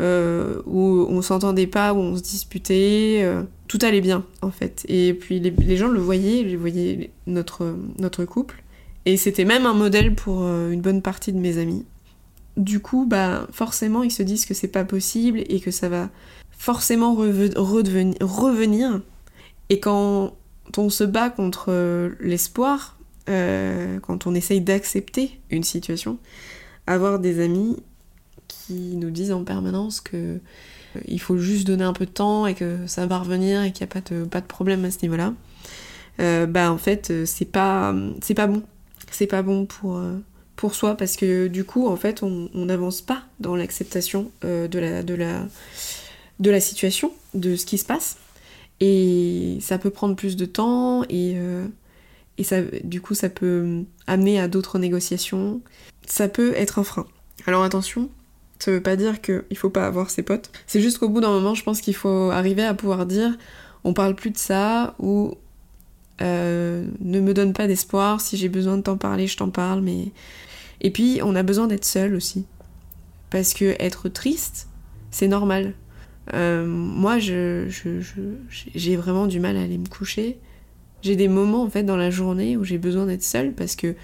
euh, 0.00 0.62
où 0.64 1.06
on 1.10 1.20
s'entendait 1.20 1.66
pas, 1.66 1.92
où 1.92 1.98
on 1.98 2.16
se 2.16 2.22
disputait, 2.22 3.20
euh, 3.22 3.42
tout 3.68 3.78
allait 3.82 4.00
bien 4.00 4.24
en 4.40 4.50
fait. 4.50 4.86
Et 4.88 5.12
puis 5.12 5.40
les, 5.40 5.76
gens 5.76 5.88
le 5.88 6.00
voyaient, 6.00 6.40
ils 6.40 6.56
voyaient 6.56 7.10
notre, 7.26 7.76
notre 7.98 8.24
couple. 8.24 8.62
Et 9.04 9.16
c'était 9.16 9.44
même 9.44 9.66
un 9.66 9.74
modèle 9.74 10.14
pour 10.14 10.42
euh, 10.42 10.70
une 10.70 10.80
bonne 10.80 11.02
partie 11.02 11.32
de 11.32 11.38
mes 11.38 11.58
amis. 11.58 11.84
Du 12.56 12.80
coup, 12.80 13.06
bah 13.06 13.46
forcément, 13.50 14.02
ils 14.02 14.10
se 14.10 14.22
disent 14.22 14.46
que 14.46 14.54
c'est 14.54 14.68
pas 14.68 14.84
possible 14.84 15.42
et 15.48 15.60
que 15.60 15.70
ça 15.70 15.88
va 15.88 16.10
forcément 16.50 17.14
revenir. 17.14 19.00
Et 19.68 19.80
quand 19.80 20.36
on 20.76 20.90
se 20.90 21.04
bat 21.04 21.30
contre 21.30 21.72
l'espoir, 22.20 22.98
quand 23.26 24.26
on 24.26 24.34
essaye 24.34 24.60
d'accepter 24.60 25.40
une 25.50 25.64
situation, 25.64 26.18
avoir 26.86 27.18
des 27.18 27.40
amis 27.40 27.76
qui 28.48 28.96
nous 28.96 29.10
disent 29.10 29.32
en 29.32 29.44
permanence 29.44 30.00
que 30.00 30.16
euh, 30.96 31.00
il 31.06 31.20
faut 31.20 31.38
juste 31.38 31.66
donner 31.66 31.84
un 31.84 31.92
peu 31.92 32.06
de 32.06 32.10
temps 32.10 32.46
et 32.46 32.54
que 32.54 32.86
ça 32.86 33.06
va 33.06 33.18
revenir 33.18 33.62
et 33.62 33.72
qu'il 33.72 33.84
n'y 33.86 33.90
a 33.90 34.00
pas 34.00 34.14
de, 34.14 34.24
pas 34.24 34.40
de 34.40 34.46
problème 34.46 34.84
à 34.84 34.90
ce 34.90 34.98
niveau-là, 35.02 35.34
euh, 36.20 36.46
bah 36.46 36.70
en 36.70 36.78
fait 36.78 37.10
euh, 37.10 37.24
c'est 37.26 37.46
pas 37.46 37.94
c'est 38.20 38.34
pas 38.34 38.46
bon. 38.46 38.62
C'est 39.10 39.26
pas 39.26 39.42
bon 39.42 39.66
pour, 39.66 40.00
pour 40.62 40.76
soi 40.76 40.96
parce 40.96 41.16
que 41.16 41.48
du 41.48 41.64
coup 41.64 41.88
en 41.88 41.96
fait 41.96 42.22
on 42.22 42.48
n'avance 42.54 43.00
pas 43.00 43.24
dans 43.40 43.56
l'acceptation 43.56 44.30
de, 44.42 44.78
la, 44.78 45.02
de, 45.02 45.14
la, 45.14 45.44
de 46.38 46.50
la 46.52 46.60
situation, 46.60 47.10
de 47.34 47.56
ce 47.56 47.66
qui 47.66 47.78
se 47.78 47.84
passe. 47.84 48.16
Et 48.78 49.58
ça 49.60 49.76
peut 49.78 49.90
prendre 49.90 50.14
plus 50.14 50.36
de 50.36 50.44
temps 50.44 51.02
et, 51.10 51.36
et 52.38 52.44
ça, 52.44 52.62
du 52.84 53.00
coup 53.00 53.14
ça 53.14 53.28
peut 53.28 53.82
amener 54.06 54.38
à 54.38 54.46
d'autres 54.46 54.78
négociations. 54.78 55.60
Ça 56.06 56.28
peut 56.28 56.52
être 56.54 56.78
un 56.78 56.84
frein. 56.84 57.08
Alors 57.48 57.64
attention, 57.64 58.08
ça 58.60 58.70
veut 58.70 58.80
pas 58.80 58.94
dire 58.94 59.20
qu'il 59.20 59.56
faut 59.56 59.68
pas 59.68 59.84
avoir 59.84 60.10
ses 60.10 60.22
potes. 60.22 60.52
C'est 60.68 60.80
juste 60.80 60.98
qu'au 60.98 61.08
bout 61.08 61.20
d'un 61.20 61.32
moment, 61.32 61.56
je 61.56 61.64
pense 61.64 61.80
qu'il 61.80 61.96
faut 61.96 62.30
arriver 62.30 62.62
à 62.62 62.74
pouvoir 62.74 63.04
dire 63.06 63.36
on 63.82 63.94
parle 63.94 64.14
plus 64.14 64.30
de 64.30 64.38
ça 64.38 64.94
ou 65.00 65.34
euh, 66.20 66.86
ne 67.00 67.20
me 67.20 67.34
donne 67.34 67.52
pas 67.52 67.66
d'espoir. 67.66 68.20
Si 68.20 68.36
j'ai 68.36 68.48
besoin 68.48 68.76
de 68.76 68.82
t'en 68.82 68.96
parler, 68.96 69.26
je 69.26 69.36
t'en 69.36 69.50
parle. 69.50 69.80
Mais 69.80 70.12
et 70.82 70.90
puis 70.90 71.20
on 71.24 71.34
a 71.34 71.42
besoin 71.42 71.66
d'être 71.66 71.84
seul 71.84 72.14
aussi 72.14 72.44
parce 73.30 73.54
que 73.54 73.74
être 73.78 74.10
triste, 74.10 74.68
c'est 75.10 75.28
normal. 75.28 75.72
Euh, 76.34 76.66
moi, 76.66 77.18
je, 77.18 77.66
j'ai 78.50 78.96
vraiment 78.96 79.26
du 79.26 79.40
mal 79.40 79.56
à 79.56 79.62
aller 79.62 79.78
me 79.78 79.88
coucher. 79.88 80.38
J'ai 81.00 81.16
des 81.16 81.28
moments 81.28 81.62
en 81.62 81.70
fait 81.70 81.82
dans 81.82 81.96
la 81.96 82.10
journée 82.10 82.56
où 82.56 82.64
j'ai 82.64 82.78
besoin 82.78 83.06
d'être 83.06 83.22
seule 83.22 83.54
parce 83.54 83.74
que 83.74 83.96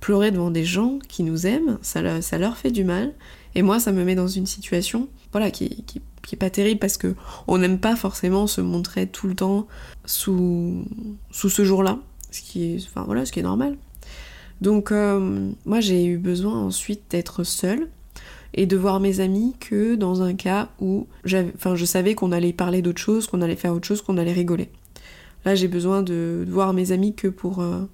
pleurer 0.00 0.30
devant 0.30 0.50
des 0.50 0.64
gens 0.64 0.98
qui 1.08 1.24
nous 1.24 1.46
aiment, 1.46 1.78
ça, 1.82 2.22
ça 2.22 2.38
leur 2.38 2.56
fait 2.56 2.70
du 2.70 2.84
mal. 2.84 3.14
Et 3.54 3.62
moi, 3.62 3.80
ça 3.80 3.90
me 3.90 4.04
met 4.04 4.14
dans 4.14 4.28
une 4.28 4.46
situation 4.46 5.08
voilà, 5.32 5.50
qui, 5.50 5.84
qui, 5.84 6.00
est 6.32 6.36
pas 6.36 6.50
terrible 6.50 6.78
parce 6.78 6.98
que 6.98 7.14
on 7.46 7.58
n'aime 7.58 7.80
pas 7.80 7.96
forcément 7.96 8.46
se 8.46 8.60
montrer 8.60 9.06
tout 9.06 9.26
le 9.26 9.34
temps 9.34 9.66
sous, 10.04 10.84
sous 11.30 11.48
ce 11.48 11.64
jour-là, 11.64 11.98
ce 12.30 12.42
qui 12.42 12.74
est, 12.74 12.86
enfin, 12.86 13.02
voilà, 13.04 13.24
ce 13.24 13.32
qui 13.32 13.40
est 13.40 13.44
normal. 13.44 13.76
Donc 14.60 14.92
euh, 14.92 15.50
moi 15.64 15.80
j'ai 15.80 16.04
eu 16.04 16.18
besoin 16.18 16.54
ensuite 16.54 17.02
d'être 17.10 17.44
seule 17.44 17.88
et 18.54 18.66
de 18.66 18.76
voir 18.76 18.98
mes 18.98 19.20
amis 19.20 19.54
que 19.60 19.94
dans 19.94 20.22
un 20.22 20.34
cas 20.34 20.70
où 20.80 21.06
enfin, 21.54 21.76
je 21.76 21.84
savais 21.84 22.14
qu'on 22.14 22.32
allait 22.32 22.52
parler 22.52 22.82
d'autre 22.82 23.00
chose, 23.00 23.26
qu'on 23.26 23.42
allait 23.42 23.56
faire 23.56 23.72
autre 23.72 23.86
chose, 23.86 24.02
qu'on 24.02 24.18
allait 24.18 24.32
rigoler. 24.32 24.70
Là 25.44 25.54
j'ai 25.54 25.68
besoin 25.68 26.02
de, 26.02 26.44
voir 26.48 26.72
mes 26.72 26.92
amis 26.92 27.14
que 27.14 27.28
pour, 27.28 27.60
euh, 27.60 27.84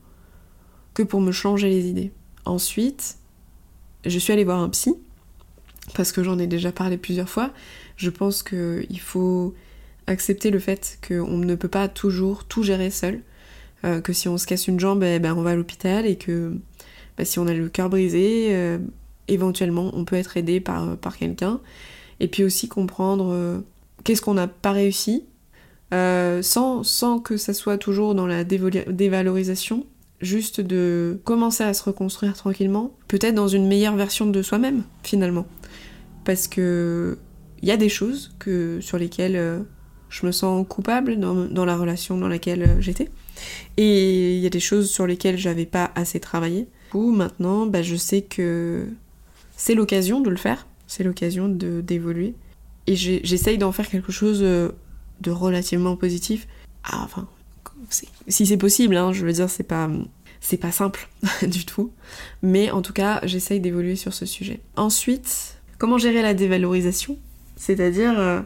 que 0.94 1.02
pour 1.02 1.20
me 1.20 1.32
changer 1.32 1.68
les 1.68 1.86
idées. 1.86 2.12
Ensuite, 2.46 3.16
je 4.06 4.18
suis 4.18 4.32
allée 4.32 4.44
voir 4.44 4.60
un 4.60 4.68
psy 4.70 4.94
parce 5.94 6.12
que 6.12 6.22
j'en 6.22 6.38
ai 6.38 6.46
déjà 6.46 6.72
parlé 6.72 6.96
plusieurs 6.96 7.28
fois, 7.28 7.50
je 7.96 8.08
pense 8.08 8.42
qu'il 8.42 9.00
faut 9.00 9.54
accepter 10.06 10.50
le 10.50 10.58
fait 10.58 10.98
qu'on 11.06 11.36
ne 11.38 11.54
peut 11.54 11.68
pas 11.68 11.88
toujours 11.88 12.44
tout 12.44 12.62
gérer 12.62 12.90
seul, 12.90 13.20
euh, 13.84 14.00
que 14.00 14.12
si 14.12 14.28
on 14.28 14.38
se 14.38 14.46
casse 14.46 14.66
une 14.66 14.80
jambe, 14.80 15.02
eh 15.02 15.18
ben, 15.18 15.34
on 15.36 15.42
va 15.42 15.50
à 15.50 15.54
l'hôpital 15.54 16.06
et 16.06 16.16
que 16.16 16.54
bah, 17.18 17.24
si 17.24 17.38
on 17.38 17.46
a 17.46 17.52
le 17.52 17.68
cœur 17.68 17.90
brisé, 17.90 18.48
euh, 18.50 18.78
éventuellement 19.28 19.90
on 19.92 20.04
peut 20.04 20.16
être 20.16 20.36
aidé 20.36 20.60
par, 20.60 20.88
euh, 20.88 20.96
par 20.96 21.18
quelqu'un. 21.18 21.60
Et 22.20 22.28
puis 22.28 22.44
aussi 22.44 22.68
comprendre 22.68 23.62
qu'est-ce 24.04 24.22
qu'on 24.22 24.34
n'a 24.34 24.46
pas 24.46 24.70
réussi, 24.70 25.24
sans, 25.90 26.84
sans 26.84 27.18
que 27.18 27.36
ça 27.36 27.52
soit 27.52 27.76
toujours 27.76 28.14
dans 28.14 28.26
la 28.26 28.44
dévalorisation, 28.44 29.84
juste 30.20 30.60
de 30.60 31.18
commencer 31.24 31.64
à 31.64 31.74
se 31.74 31.82
reconstruire 31.82 32.34
tranquillement, 32.34 32.92
peut-être 33.08 33.34
dans 33.34 33.48
une 33.48 33.66
meilleure 33.66 33.96
version 33.96 34.26
de 34.26 34.42
soi-même 34.42 34.84
finalement 35.02 35.44
parce 36.24 36.46
que 36.46 37.18
il 37.62 37.68
y 37.68 37.72
a 37.72 37.76
des 37.76 37.88
choses 37.88 38.32
que, 38.38 38.78
sur 38.80 38.96
lesquelles 38.96 39.64
je 40.08 40.26
me 40.26 40.30
sens 40.30 40.64
coupable 40.68 41.18
dans, 41.18 41.64
la 41.64 41.76
relation 41.76 42.16
dans 42.16 42.28
laquelle 42.28 42.76
j'étais. 42.78 43.10
Et 43.76 44.36
il 44.36 44.40
y 44.40 44.46
a 44.46 44.50
des 44.50 44.60
choses 44.60 44.90
sur 44.90 45.06
lesquelles 45.06 45.38
j'avais 45.38 45.66
pas 45.66 45.90
assez 45.94 46.20
travaillé. 46.20 46.66
Ou 46.92 47.10
maintenant, 47.10 47.66
bah, 47.66 47.82
je 47.82 47.96
sais 47.96 48.22
que 48.22 48.86
c'est 49.56 49.74
l'occasion 49.74 50.20
de 50.20 50.30
le 50.30 50.36
faire, 50.36 50.66
c'est 50.86 51.04
l'occasion 51.04 51.48
d'évoluer. 51.48 52.34
Et 52.86 52.96
j'essaye 52.96 53.58
d'en 53.58 53.72
faire 53.72 53.88
quelque 53.88 54.12
chose 54.12 54.40
euh, 54.42 54.70
de 55.20 55.30
relativement 55.30 55.96
positif. 55.96 56.46
Ah, 56.84 57.00
enfin, 57.02 57.26
si 58.28 58.46
c'est 58.46 58.56
possible, 58.56 58.96
hein, 58.96 59.12
je 59.12 59.24
veux 59.24 59.32
dire, 59.32 59.48
c'est 59.48 59.62
pas, 59.62 59.90
c'est 60.40 60.58
pas 60.58 60.70
simple 60.72 61.08
du 61.42 61.64
tout. 61.64 61.90
Mais 62.42 62.70
en 62.70 62.82
tout 62.82 62.92
cas, 62.92 63.20
j'essaye 63.24 63.60
d'évoluer 63.60 63.96
sur 63.96 64.12
ce 64.12 64.26
sujet. 64.26 64.60
Ensuite, 64.76 65.54
Comment 65.78 65.98
gérer 65.98 66.22
la 66.22 66.34
dévalorisation? 66.34 67.18
C'est-à-dire 67.56 68.18
euh, 68.18 68.40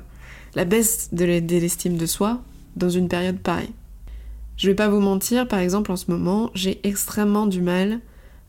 la 0.54 0.64
baisse 0.64 1.11
de 1.12 1.25
l'estime 1.25 1.97
de 1.97 2.07
soi 2.07 2.42
dans 2.76 2.90
une 2.90 3.09
période 3.09 3.38
pareille. 3.38 3.73
Je 4.58 4.68
vais 4.68 4.74
pas 4.74 4.88
vous 4.88 5.00
mentir, 5.00 5.48
par 5.48 5.60
exemple 5.60 5.90
en 5.92 5.96
ce 5.96 6.10
moment, 6.10 6.50
j'ai 6.54 6.80
extrêmement 6.86 7.46
du 7.46 7.62
mal 7.62 8.00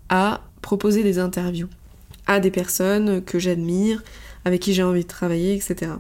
à 0.10 0.42
proposer 0.62 1.04
des 1.04 1.20
interviews 1.20 1.70
à 2.30 2.40
des 2.40 2.52
personnes 2.52 3.24
que 3.24 3.40
j'admire, 3.40 4.04
avec 4.46 4.62
qui 4.62 4.76
j'ai 4.76 4.84
envie 4.84 5.02
de 5.02 5.08
travailler, 5.08 5.56
etc. 5.56 5.94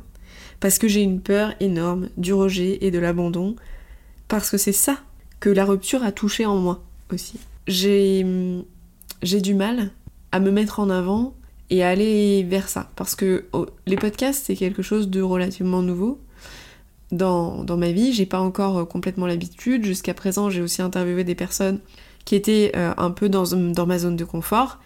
Parce 0.60 0.78
que 0.78 0.88
j'ai 0.88 1.02
une 1.02 1.22
peur 1.22 1.54
énorme 1.60 2.10
du 2.18 2.34
rejet 2.34 2.78
et 2.82 2.92
de 2.92 3.00
l'abandon, 3.00 3.56
parce 4.28 4.52
que 4.52 4.58
c'est 4.58 4.72
ça 4.72 4.98
que 5.40 5.50
la 5.50 5.66
rupture 5.66 6.04
a 6.04 6.12
touché 6.12 6.46
en 6.46 6.58
moi 6.58 6.84
aussi. 7.12 7.40
J'ai 7.68 8.24
du 9.24 9.54
mal 9.56 9.90
à 10.32 10.40
me 10.40 10.52
mettre 10.52 10.80
en 10.80 10.92
avant 10.92 11.34
et 11.72 11.84
aller 11.84 12.44
vers 12.44 12.70
ça. 12.70 12.92
Parce 12.96 13.16
que 13.16 13.46
oh, 13.52 13.66
les 13.88 13.96
podcasts, 13.96 14.46
c'est 14.46 14.56
quelque 14.56 14.84
chose 14.84 15.10
de 15.10 15.22
relativement 15.22 15.82
nouveau. 15.82 16.20
Dans, 17.12 17.64
dans 17.64 17.78
ma 17.78 17.92
vie, 17.92 18.14
j'ai 18.14 18.28
pas 18.28 18.40
encore 18.40 18.78
euh, 18.78 18.86
complètement 18.86 19.26
l'habitude. 19.26 19.84
Jusqu'à 19.84 20.14
présent, 20.14 20.50
j'ai 20.50 20.62
aussi 20.62 20.82
interviewé 20.82 21.24
des 21.24 21.36
personnes 21.36 21.80
qui 22.24 22.36
étaient 22.36 22.72
euh, 22.76 22.94
un 22.98 23.12
peu 23.12 23.30
dans, 23.30 23.46
dans 23.46 23.86
ma 23.88 23.98
zone 23.98 24.16
de 24.16 24.26
confort. 24.26 24.80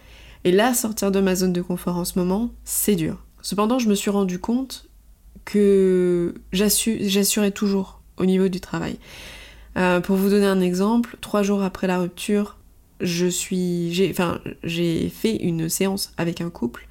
Et 0.44 0.52
là, 0.52 0.72
sortir 0.74 1.10
de 1.10 1.20
ma 1.20 1.34
zone 1.34 1.52
de 1.52 1.60
confort 1.60 1.96
en 1.96 2.04
ce 2.04 2.18
moment, 2.18 2.50
c'est 2.64 2.96
dur. 2.96 3.24
Cependant, 3.42 3.78
je 3.78 3.88
me 3.88 3.94
suis 3.94 4.10
rendu 4.10 4.38
compte 4.38 4.88
que 5.44 6.34
j'assurais 6.52 7.50
toujours 7.50 8.00
au 8.16 8.24
niveau 8.24 8.48
du 8.48 8.60
travail. 8.60 8.96
Euh, 9.76 10.00
pour 10.00 10.16
vous 10.16 10.30
donner 10.30 10.46
un 10.46 10.60
exemple, 10.60 11.18
trois 11.20 11.42
jours 11.42 11.62
après 11.62 11.86
la 11.86 11.98
rupture, 11.98 12.56
je 13.00 13.26
suis, 13.26 13.92
j'ai, 13.92 14.10
enfin, 14.10 14.40
j'ai 14.62 15.10
fait 15.10 15.36
une 15.36 15.68
séance 15.68 16.12
avec 16.16 16.40
un 16.40 16.48
couple, 16.48 16.86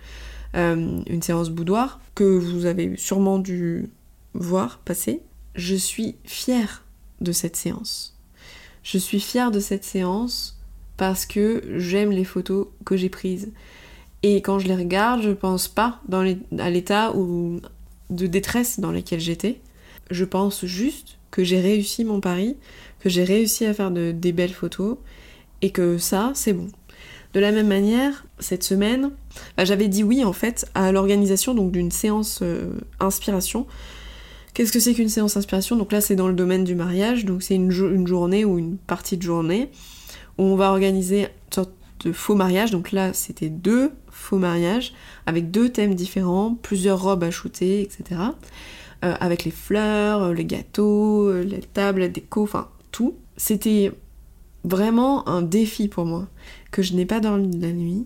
une 0.53 1.21
séance 1.23 1.49
boudoir 1.49 1.99
que 2.13 2.23
vous 2.23 2.67
avez 2.67 2.95
sûrement 2.97 3.39
dû 3.39 3.89
voir 4.33 4.79
passer. 4.79 5.21
Je 5.55 5.75
suis 5.75 6.15
fière 6.23 6.83
de 7.21 7.31
cette 7.31 7.55
séance. 7.55 8.17
Je 8.83 8.97
suis 8.97 9.19
fière 9.19 9.51
de 9.51 9.59
cette 9.59 9.83
séance 9.83 10.59
parce 10.97 11.25
que 11.25 11.63
j'aime 11.77 12.11
les 12.11 12.25
photos 12.25 12.67
que 12.85 12.97
j'ai 12.97 13.09
prises. 13.09 13.51
Et 14.23 14.37
quand 14.41 14.59
je 14.59 14.67
les 14.67 14.75
regarde, 14.75 15.21
je 15.21 15.31
pense 15.31 15.67
pas 15.67 16.01
dans 16.07 16.21
à 16.59 16.69
l'état 16.69 17.13
de 17.13 18.27
détresse 18.27 18.79
dans 18.79 18.91
lequel 18.91 19.19
j'étais. 19.19 19.59
Je 20.11 20.25
pense 20.25 20.65
juste 20.65 21.17
que 21.31 21.43
j'ai 21.43 21.59
réussi 21.59 22.05
mon 22.05 22.19
pari, 22.19 22.57
que 22.99 23.09
j'ai 23.09 23.23
réussi 23.23 23.65
à 23.65 23.73
faire 23.73 23.91
de, 23.91 24.11
des 24.11 24.31
belles 24.31 24.53
photos 24.53 24.97
et 25.61 25.71
que 25.71 25.97
ça, 25.97 26.31
c'est 26.35 26.53
bon. 26.53 26.67
De 27.33 27.39
la 27.39 27.51
même 27.51 27.67
manière, 27.67 28.25
cette 28.37 28.63
semaine, 28.63 29.09
bah, 29.57 29.65
j'avais 29.65 29.87
dit 29.87 30.03
oui 30.03 30.23
en 30.23 30.33
fait 30.33 30.67
à 30.75 30.91
l'organisation 30.91 31.55
d'une 31.55 31.91
séance 31.91 32.39
euh, 32.43 32.71
inspiration. 32.99 33.65
Qu'est-ce 34.53 34.71
que 34.71 34.79
c'est 34.79 34.93
qu'une 34.93 35.09
séance 35.09 35.35
inspiration 35.35 35.75
Donc 35.75 35.91
là, 35.91 35.99
c'est 35.99 36.15
dans 36.15 36.27
le 36.27 36.35
domaine 36.35 36.63
du 36.63 36.75
mariage, 36.75 37.25
donc 37.25 37.41
c'est 37.41 37.55
une, 37.55 37.71
journée 37.71 38.45
ou 38.45 38.59
une 38.59 38.77
partie 38.77 39.17
de 39.17 39.23
journée 39.23 39.71
où 40.37 40.43
on 40.43 40.55
va 40.55 40.69
organiser 40.69 41.21
une 41.21 41.53
sorte 41.53 41.71
de 42.05 42.11
faux 42.11 42.35
mariage. 42.35 42.69
Donc 42.69 42.91
là, 42.91 43.13
c'était 43.13 43.49
deux 43.49 43.91
faux 44.11 44.37
mariages 44.37 44.93
avec 45.25 45.49
deux 45.49 45.69
thèmes 45.69 45.95
différents, 45.95 46.53
plusieurs 46.53 47.01
robes 47.01 47.23
à 47.23 47.31
shooter, 47.31 47.81
etc. 47.81 48.21
Euh, 49.03 49.15
avec 49.19 49.43
les 49.43 49.51
fleurs, 49.51 50.33
les 50.33 50.45
gâteaux, 50.45 51.33
les 51.41 51.61
tables, 51.61 52.01
la 52.01 52.07
déco, 52.07 52.43
enfin 52.43 52.69
tout. 52.91 53.15
C'était 53.37 53.91
vraiment 54.63 55.27
un 55.27 55.41
défi 55.41 55.87
pour 55.87 56.05
moi, 56.05 56.27
que 56.71 56.83
je 56.83 56.93
n'ai 56.93 57.05
pas 57.05 57.19
dormi 57.19 57.47
de 57.47 57.65
la 57.65 57.73
nuit, 57.73 58.05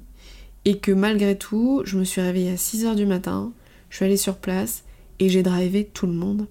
et 0.63 0.77
que 0.77 0.93
malgré 0.93 1.37
tout, 1.37 1.81
je 1.83 1.97
me 1.97 2.05
suis 2.05 2.21
réveillée 2.21 2.51
à 2.51 2.55
6h 2.55 2.95
du 2.95 3.05
matin, 3.05 3.51
Je 3.89 3.97
suis 3.97 4.05
allée 4.05 4.17
sur 4.17 4.37
place 4.37 4.85
et 5.19 5.29
j'ai 5.29 5.43
drivé 5.43 5.85
tout 5.85 6.07
le 6.07 6.13
monde. 6.13 6.47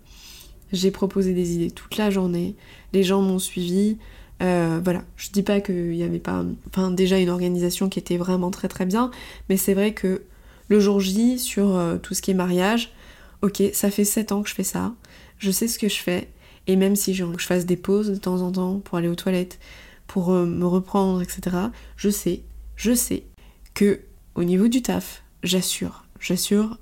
J'ai 0.72 0.90
proposé 0.90 1.32
des 1.32 1.54
idées 1.54 1.70
toute 1.70 1.96
la 1.96 2.10
journée. 2.10 2.56
Les 2.92 3.02
gens 3.02 3.22
m'ont 3.22 3.38
suivi. 3.38 3.98
Euh, 4.42 4.80
voilà, 4.82 5.02
je 5.16 5.30
dis 5.30 5.42
pas 5.42 5.60
qu'il 5.60 5.92
n'y 5.92 6.02
avait 6.02 6.18
pas, 6.18 6.44
enfin 6.68 6.90
déjà 6.90 7.18
une 7.18 7.30
organisation 7.30 7.88
qui 7.88 7.98
était 7.98 8.18
vraiment 8.18 8.50
très 8.50 8.68
très 8.68 8.84
bien, 8.84 9.10
mais 9.48 9.56
c'est 9.56 9.72
vrai 9.72 9.94
que 9.94 10.24
le 10.68 10.78
jour 10.78 11.00
J 11.00 11.38
sur 11.38 11.74
euh, 11.74 11.96
tout 11.96 12.12
ce 12.12 12.20
qui 12.20 12.32
est 12.32 12.34
mariage, 12.34 12.92
ok, 13.40 13.62
ça 13.72 13.90
fait 13.90 14.04
7 14.04 14.32
ans 14.32 14.42
que 14.42 14.50
je 14.50 14.54
fais 14.54 14.62
ça, 14.62 14.94
je 15.38 15.50
sais 15.50 15.68
ce 15.68 15.78
que 15.78 15.88
je 15.88 15.96
fais, 15.96 16.28
et 16.66 16.76
même 16.76 16.96
si 16.96 17.14
je, 17.14 17.24
fasse 17.38 17.64
des 17.64 17.76
pauses 17.76 18.10
de 18.10 18.16
temps 18.16 18.42
en 18.42 18.52
temps 18.52 18.80
pour 18.80 18.98
aller 18.98 19.08
aux 19.08 19.14
toilettes, 19.14 19.58
pour 20.06 20.30
euh, 20.30 20.44
me 20.44 20.66
reprendre, 20.66 21.22
etc., 21.22 21.56
je 21.96 22.10
sais, 22.10 22.42
je 22.76 22.94
sais 22.94 23.24
que 23.72 24.00
au 24.34 24.44
niveau 24.44 24.68
du 24.68 24.82
taf, 24.82 25.22
j'assure, 25.42 26.04
j'assure 26.20 26.78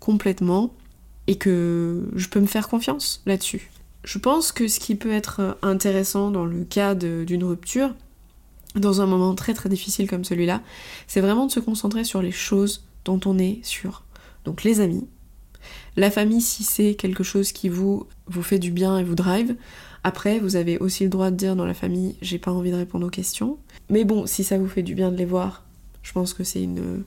complètement 0.00 0.74
et 1.26 1.36
que 1.36 2.08
je 2.14 2.28
peux 2.28 2.40
me 2.40 2.46
faire 2.46 2.68
confiance 2.68 3.22
là-dessus. 3.26 3.70
Je 4.04 4.18
pense 4.18 4.52
que 4.52 4.68
ce 4.68 4.78
qui 4.78 4.94
peut 4.94 5.12
être 5.12 5.58
intéressant 5.62 6.30
dans 6.30 6.44
le 6.44 6.64
cas 6.64 6.94
d'une 6.94 7.44
rupture, 7.44 7.94
dans 8.76 9.00
un 9.00 9.06
moment 9.06 9.34
très 9.34 9.54
très 9.54 9.68
difficile 9.68 10.08
comme 10.08 10.24
celui-là, 10.24 10.62
c'est 11.06 11.20
vraiment 11.20 11.46
de 11.46 11.52
se 11.52 11.60
concentrer 11.60 12.04
sur 12.04 12.22
les 12.22 12.30
choses 12.30 12.84
dont 13.04 13.20
on 13.24 13.38
est 13.38 13.64
sûr. 13.64 14.04
Donc 14.44 14.62
les 14.62 14.80
amis, 14.80 15.06
la 15.96 16.10
famille 16.10 16.40
si 16.40 16.62
c'est 16.62 16.94
quelque 16.94 17.24
chose 17.24 17.52
qui 17.52 17.68
vous, 17.68 18.06
vous 18.26 18.42
fait 18.42 18.58
du 18.58 18.70
bien 18.70 18.98
et 18.98 19.04
vous 19.04 19.14
drive. 19.14 19.56
Après, 20.04 20.38
vous 20.38 20.54
avez 20.54 20.78
aussi 20.78 21.02
le 21.02 21.10
droit 21.10 21.32
de 21.32 21.36
dire 21.36 21.56
dans 21.56 21.64
la 21.66 21.74
famille, 21.74 22.14
j'ai 22.22 22.38
pas 22.38 22.52
envie 22.52 22.70
de 22.70 22.76
répondre 22.76 23.06
aux 23.06 23.10
questions. 23.10 23.58
Mais 23.90 24.04
bon, 24.04 24.26
si 24.26 24.44
ça 24.44 24.56
vous 24.58 24.68
fait 24.68 24.82
du 24.82 24.94
bien 24.94 25.10
de 25.10 25.16
les 25.16 25.24
voir, 25.24 25.64
je 26.02 26.12
pense 26.12 26.32
que 26.32 26.44
c'est 26.44 26.62
une, 26.62 27.02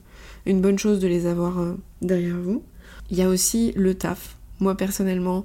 bonne 0.46 0.78
chose 0.78 1.00
de 1.00 1.08
les 1.08 1.26
avoir 1.26 1.60
euh, 1.60 1.78
derrière 2.02 2.36
vous. 2.36 2.62
Il 3.10 3.18
y 3.18 3.22
a 3.22 3.28
aussi 3.28 3.72
le 3.76 3.94
taf. 3.94 4.36
Moi 4.60 4.76
personnellement, 4.76 5.44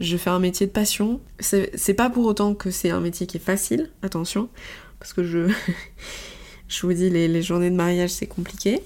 je 0.00 0.16
fais 0.16 0.30
un 0.30 0.38
métier 0.38 0.66
de 0.66 0.72
passion. 0.72 1.20
C'est 1.40 1.94
pas 1.94 2.10
pour 2.10 2.26
autant 2.26 2.54
que 2.54 2.70
c'est 2.70 2.90
un 2.90 3.00
métier 3.00 3.26
qui 3.26 3.36
est 3.36 3.40
facile, 3.40 3.90
attention, 4.02 4.48
parce 4.98 5.12
que 5.12 5.24
je, 5.24 5.50
vous 6.82 6.92
dis, 6.92 7.10
les, 7.10 7.42
journées 7.42 7.70
de 7.70 7.76
mariage, 7.76 8.10
c'est 8.10 8.26
compliqué. 8.26 8.82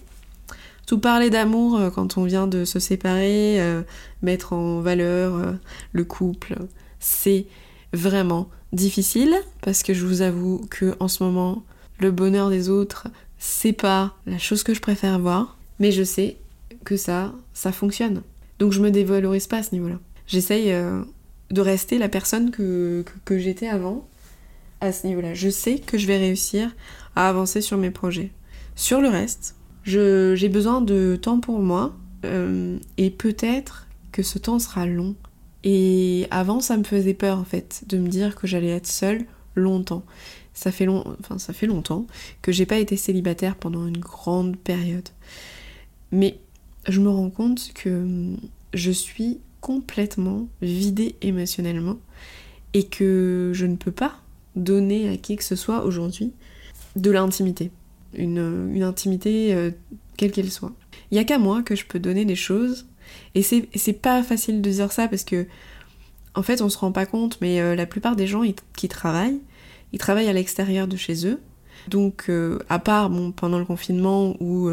Tout 0.87 0.99
parler 0.99 1.31
d'amour 1.31 1.79
euh, 1.79 1.91
quand 1.91 2.19
on 2.19 2.25
vient 2.25 2.47
de 2.47 2.65
se 2.65 2.81
séparer, 2.81 3.61
euh, 3.61 3.83
mettre 4.23 4.53
en 4.53 4.81
valeur 4.81 5.35
euh, 5.37 5.53
le 5.93 6.05
couple, 6.05 6.57
c'est 6.99 7.47
vraiment 7.93 8.49
difficile 8.73 9.35
parce 9.63 9.83
que 9.83 9.95
je 9.95 10.05
vous 10.05 10.23
avoue 10.23 10.67
que 10.69 10.97
en 10.99 11.07
ce 11.07 11.23
moment, 11.23 11.65
le 11.99 12.11
bonheur 12.11 12.51
des 12.51 12.69
autres, 12.69 13.07
c'est 13.39 13.73
pas 13.73 14.17
la 14.27 14.39
chose 14.39 14.65
que 14.65 14.75
je 14.75 14.81
préfère 14.81 15.19
voir, 15.19 15.59
mais 15.79 15.93
je 15.93 16.03
sais 16.03 16.39
que 16.85 16.97
ça, 16.97 17.33
ça 17.61 17.73
fonctionne. 17.73 18.23
Donc 18.59 18.73
je 18.73 18.81
me 18.81 18.91
dévalorise 18.91 19.47
pas 19.47 19.59
à 19.59 19.63
ce 19.63 19.75
niveau-là 19.75 19.99
j'essaye 20.31 20.73
euh, 20.73 21.03
de 21.51 21.61
rester 21.61 21.99
la 21.99 22.09
personne 22.09 22.51
que, 22.51 23.05
j'étais 23.31 23.69
avant 23.69 24.09
à 24.81 24.93
ce 24.93 25.07
niveau-là. 25.07 25.35
Je 25.35 25.51
sais 25.51 25.79
que 25.79 25.99
je 25.99 26.07
vais 26.07 26.17
réussir 26.17 26.75
à 27.17 27.29
avancer 27.29 27.61
sur 27.61 27.77
mes 27.77 27.91
projets. 27.91 28.31
Sur 28.77 29.03
le 29.03 29.09
reste, 29.09 29.57
j'ai 29.85 30.49
besoin 30.49 30.81
de 30.81 31.19
temps 31.21 31.41
pour 31.41 31.59
moi 31.59 31.95
euh, 32.25 32.79
et 32.97 33.11
peut-être 33.11 33.89
que 34.13 34.23
ce 34.23 34.39
temps 34.39 34.59
sera 34.59 34.87
long. 34.87 35.17
Et 35.65 36.27
avant, 36.31 36.61
ça 36.61 36.79
me 36.79 36.85
faisait 36.85 37.13
peur 37.13 37.39
en 37.39 37.45
fait 37.45 37.83
de 37.87 37.99
me 37.99 38.09
dire 38.09 38.37
que 38.37 38.47
j'allais 38.47 38.71
être 38.71 38.87
seule 38.87 39.27
longtemps. 39.55 40.05
Ça 40.55 40.73
fait, 40.73 40.87
long... 40.87 41.05
enfin, 41.21 41.39
ça 41.39 41.53
fait 41.53 41.67
longtemps 41.67 42.07
que 42.41 42.53
j'ai 42.53 42.67
pas 42.67 42.79
été 42.79 42.97
célibataire 42.97 43.57
pendant 43.57 43.87
une 43.87 43.99
grande 43.99 44.57
période. 44.57 45.09
Mais 46.13 46.39
je 46.89 47.01
me 47.01 47.09
rends 47.09 47.31
compte 47.31 47.73
que 47.75 48.35
je 48.75 48.91
suis 48.91 49.41
complètement 49.61 50.49
vidée 50.63 51.17
émotionnellement 51.23 51.99
et 52.75 52.85
que 52.85 53.53
je 53.55 53.67
ne 53.67 53.77
peux 53.77 53.93
pas 53.93 54.21
donner 54.57 55.09
à 55.09 55.17
qui 55.17 55.37
que 55.37 55.45
ce 55.45 55.57
soit 55.57 55.85
aujourd'hui 55.85 56.33
de 56.97 57.11
l'intimité. 57.11 57.71
Une, 58.15 58.71
une, 58.75 58.83
intimité 58.83 59.55
euh, 59.55 59.71
quelle 60.17 60.33
qu'elle 60.33 60.51
soit. 60.51 60.73
Il 61.11 61.15
n'y 61.15 61.21
a 61.21 61.25
qu'à 61.25 61.39
moi 61.39 61.63
que 61.63 61.77
je 61.77 61.87
peux 61.87 62.01
donner 62.01 62.25
des 62.25 62.37
choses. 62.37 62.87
Et 63.35 63.43
c'est 63.43 63.93
pas 63.93 64.23
facile 64.23 64.63
de 64.63 64.71
dire 64.71 64.93
ça 64.93 65.09
parce 65.09 65.25
que, 65.25 65.47
en 66.35 66.43
fait, 66.43 66.63
on 66.63 66.69
se 66.69 66.79
rend 66.79 66.93
pas 66.93 67.07
compte, 67.07 67.39
mais 67.41 67.61
euh, 67.61 67.75
la 67.75 67.87
plupart 67.87 68.17
des 68.17 68.27
gens 68.27 68.43
qui 68.77 68.89
travaillent, 68.89 69.41
ils 69.93 69.99
travaillent 69.99 70.29
à 70.29 70.33
l'extérieur 70.33 70.87
de 70.87 70.97
chez 70.97 71.27
eux. 71.27 71.41
Donc, 71.89 72.27
euh, 72.29 72.59
à 72.69 72.79
part 72.79 73.11
bon, 73.11 73.33
pendant 73.33 73.59
le 73.59 73.65
confinement 73.65 74.37
où 74.41 74.71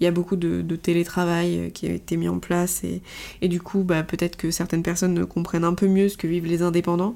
il 0.00 0.04
y 0.04 0.06
a 0.06 0.10
beaucoup 0.10 0.36
de, 0.36 0.76
télétravail 0.76 1.58
euh, 1.58 1.70
qui 1.70 1.86
a 1.86 1.92
été 1.92 2.16
mis 2.16 2.28
en 2.28 2.38
place 2.38 2.82
et, 3.40 3.48
du 3.48 3.60
coup 3.60 3.84
bah, 3.84 4.02
peut-être 4.02 4.36
que 4.36 4.50
certaines 4.50 4.82
personnes 4.82 5.24
comprennent 5.26 5.64
un 5.64 5.74
peu 5.74 5.86
mieux 5.86 6.08
ce 6.08 6.16
que 6.16 6.26
vivent 6.26 6.46
les 6.46 6.62
indépendants. 6.62 7.14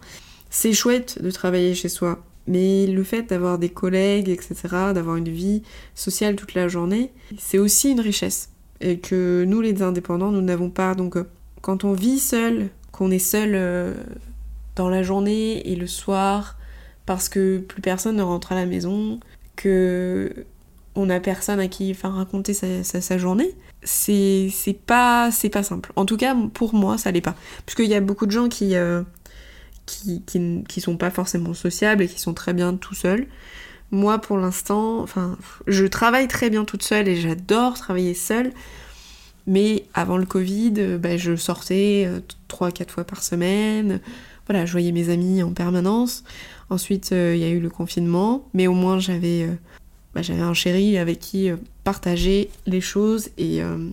C'est 0.51 0.73
chouette 0.73 1.21
de 1.23 1.31
travailler 1.31 1.75
chez 1.75 1.89
soi, 1.89 2.23
mais 2.47 2.87
le 2.87 3.03
fait 3.03 3.25
d'avoir 3.25 3.59
des 3.59 3.69
collègues, 3.69 4.29
etc., 4.29 4.55
d'avoir 4.95 5.17
une 5.17 5.29
vie 5.29 5.63
sociale 5.95 6.37
toute 6.37 6.55
la 6.55 6.69
journée, 6.69 7.13
c'est 7.39 7.59
aussi 7.59 7.91
une 7.91 8.01
richesse. 8.01 8.51
Et 8.81 8.99
que 8.99 9.45
nous 9.47 9.61
les 9.61 9.83
indépendants, 9.83 10.31
nous 10.31 10.41
n'avons 10.41 10.71
pas. 10.71 10.95
Donc 10.95 11.17
euh, 11.17 11.25
quand 11.61 11.85
on 11.85 11.93
vit 11.93 12.21
seul, 12.21 12.71
qu'on 12.93 13.11
est 13.11 13.19
seul 13.19 13.53
euh, 13.55 13.93
dans 14.77 14.89
la 14.89 15.03
journée 15.03 15.71
et 15.71 15.77
le 15.77 15.87
soir, 15.87 16.57
parce 17.09 17.31
que 17.31 17.57
plus 17.57 17.81
personne 17.81 18.17
ne 18.17 18.23
rentre 18.23 18.53
à 18.53 18.55
la 18.55 18.67
maison, 18.67 19.19
que 19.57 20.45
on 20.95 21.09
a 21.09 21.21
personne 21.21 21.59
à 21.59 21.67
qui 21.67 21.95
faire 21.95 22.13
raconter 22.13 22.53
sa, 22.53 23.17
journée, 23.19 23.55
c'est 23.83 24.51
pas, 24.85 25.31
pas 25.51 25.63
simple. 25.63 25.91
En 25.97 26.05
tout 26.05 26.19
cas, 26.19 26.37
pour 26.53 26.75
moi, 26.75 26.99
ça 26.99 27.11
l'est 27.11 27.23
pas. 27.23 27.35
Puisqu'il 27.65 27.89
y 27.89 27.95
a 27.95 28.03
beaucoup 28.03 28.27
de 28.27 28.31
gens 28.31 28.51
qui, 28.51 28.77
euh, 28.77 29.03
qui, 29.87 30.23
qui, 30.69 30.81
sont 30.83 30.99
pas 30.99 31.11
forcément 31.11 31.55
sociables 31.55 32.03
et 32.03 32.09
qui 32.09 32.21
sont 32.21 32.35
très 32.35 32.53
bien 32.53 32.75
tout 32.75 32.95
seuls. 32.95 33.27
Moi, 33.91 34.19
pour 34.19 34.37
l'instant, 34.37 35.01
enfin, 35.01 35.39
je 35.67 35.87
travaille 35.87 36.29
très 36.29 36.51
bien 36.51 36.67
toute 36.67 36.83
seule 36.83 37.09
et 37.09 37.17
j'adore 37.17 37.79
travailler 37.79 38.13
seule. 38.13 38.53
Mais 39.47 39.85
avant 39.95 40.19
le 40.19 40.27
Covid, 40.27 40.75
euh, 40.77 40.99
bah, 40.99 41.17
je 41.17 41.37
sortais 41.37 42.07
3-4 42.51 42.83
euh, 42.83 42.85
fois 42.87 43.05
par 43.05 43.23
semaine. 43.23 44.01
Voilà, 44.47 44.67
je 44.67 44.73
voyais 44.73 44.93
mes 44.93 45.11
amis 45.11 45.43
en 45.43 45.53
permanence. 45.53 46.25
Ensuite, 46.71 47.11
il 47.13 47.39
y 47.39 47.45
a 47.45 47.49
eu 47.49 47.61
le 47.61 47.71
confinement, 47.71 48.47
mais 48.53 48.67
au 48.67 48.75
moins 48.75 48.99
j'avais 48.99 49.49
bah, 50.15 50.23
j'avais 50.23 50.41
un 50.41 50.55
chéri 50.55 50.99
avec 50.99 51.21
qui 51.21 51.51
euh, 51.51 51.57
partager 51.85 52.51
les 52.67 52.81
choses 52.81 53.29
et 53.37 53.63
euh, 53.63 53.89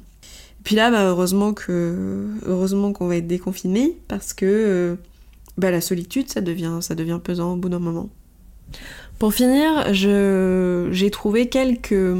puis 0.64 0.76
là 0.76 0.90
bah, 0.90 1.04
heureusement 1.04 1.54
que 1.54 2.28
heureusement 2.46 2.94
qu'on 2.94 3.08
va 3.08 3.18
être 3.18 3.28
déconfiné 3.28 3.98
parce 4.08 4.34
que 4.34 4.46
euh, 4.46 4.96
bah, 5.58 5.72
la 5.72 5.82
solitude 5.82 6.30
ça 6.30 6.42
devient 6.42 6.80
ça 6.82 6.96
devient 6.96 7.20
pesant 7.24 7.54
au 7.54 7.56
bout 7.58 7.70
d'un 7.70 7.80
moment. 7.80 8.10
Pour 9.20 9.34
finir, 9.34 9.94
j'ai 9.94 11.12
trouvé 11.12 11.48
quelques 11.48 12.18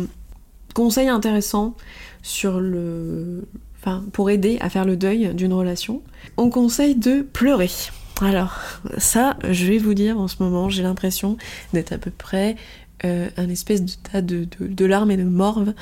conseils 0.74 1.10
intéressants 1.10 1.76
pour 4.14 4.30
aider 4.30 4.58
à 4.62 4.70
faire 4.70 4.86
le 4.86 4.96
deuil 4.96 5.34
d'une 5.34 5.52
relation. 5.52 6.02
On 6.38 6.50
conseille 6.50 6.96
de 6.96 7.22
pleurer. 7.22 7.70
Alors, 8.22 8.60
ça, 8.98 9.38
je 9.50 9.66
vais 9.66 9.78
vous 9.78 9.94
dire 9.94 10.18
en 10.18 10.28
ce 10.28 10.42
moment, 10.42 10.70
j'ai 10.70 10.84
l'impression 10.84 11.38
d'être 11.74 11.92
à 11.92 11.98
peu 11.98 12.12
près 12.12 12.56
euh, 13.04 13.28
un 13.36 13.50
espèce 13.50 13.84
de 13.84 13.92
tas 14.12 14.22
de, 14.22 14.86
larmes 14.86 15.12
et 15.12 15.18
de 15.18 15.24
morve. 15.24 15.74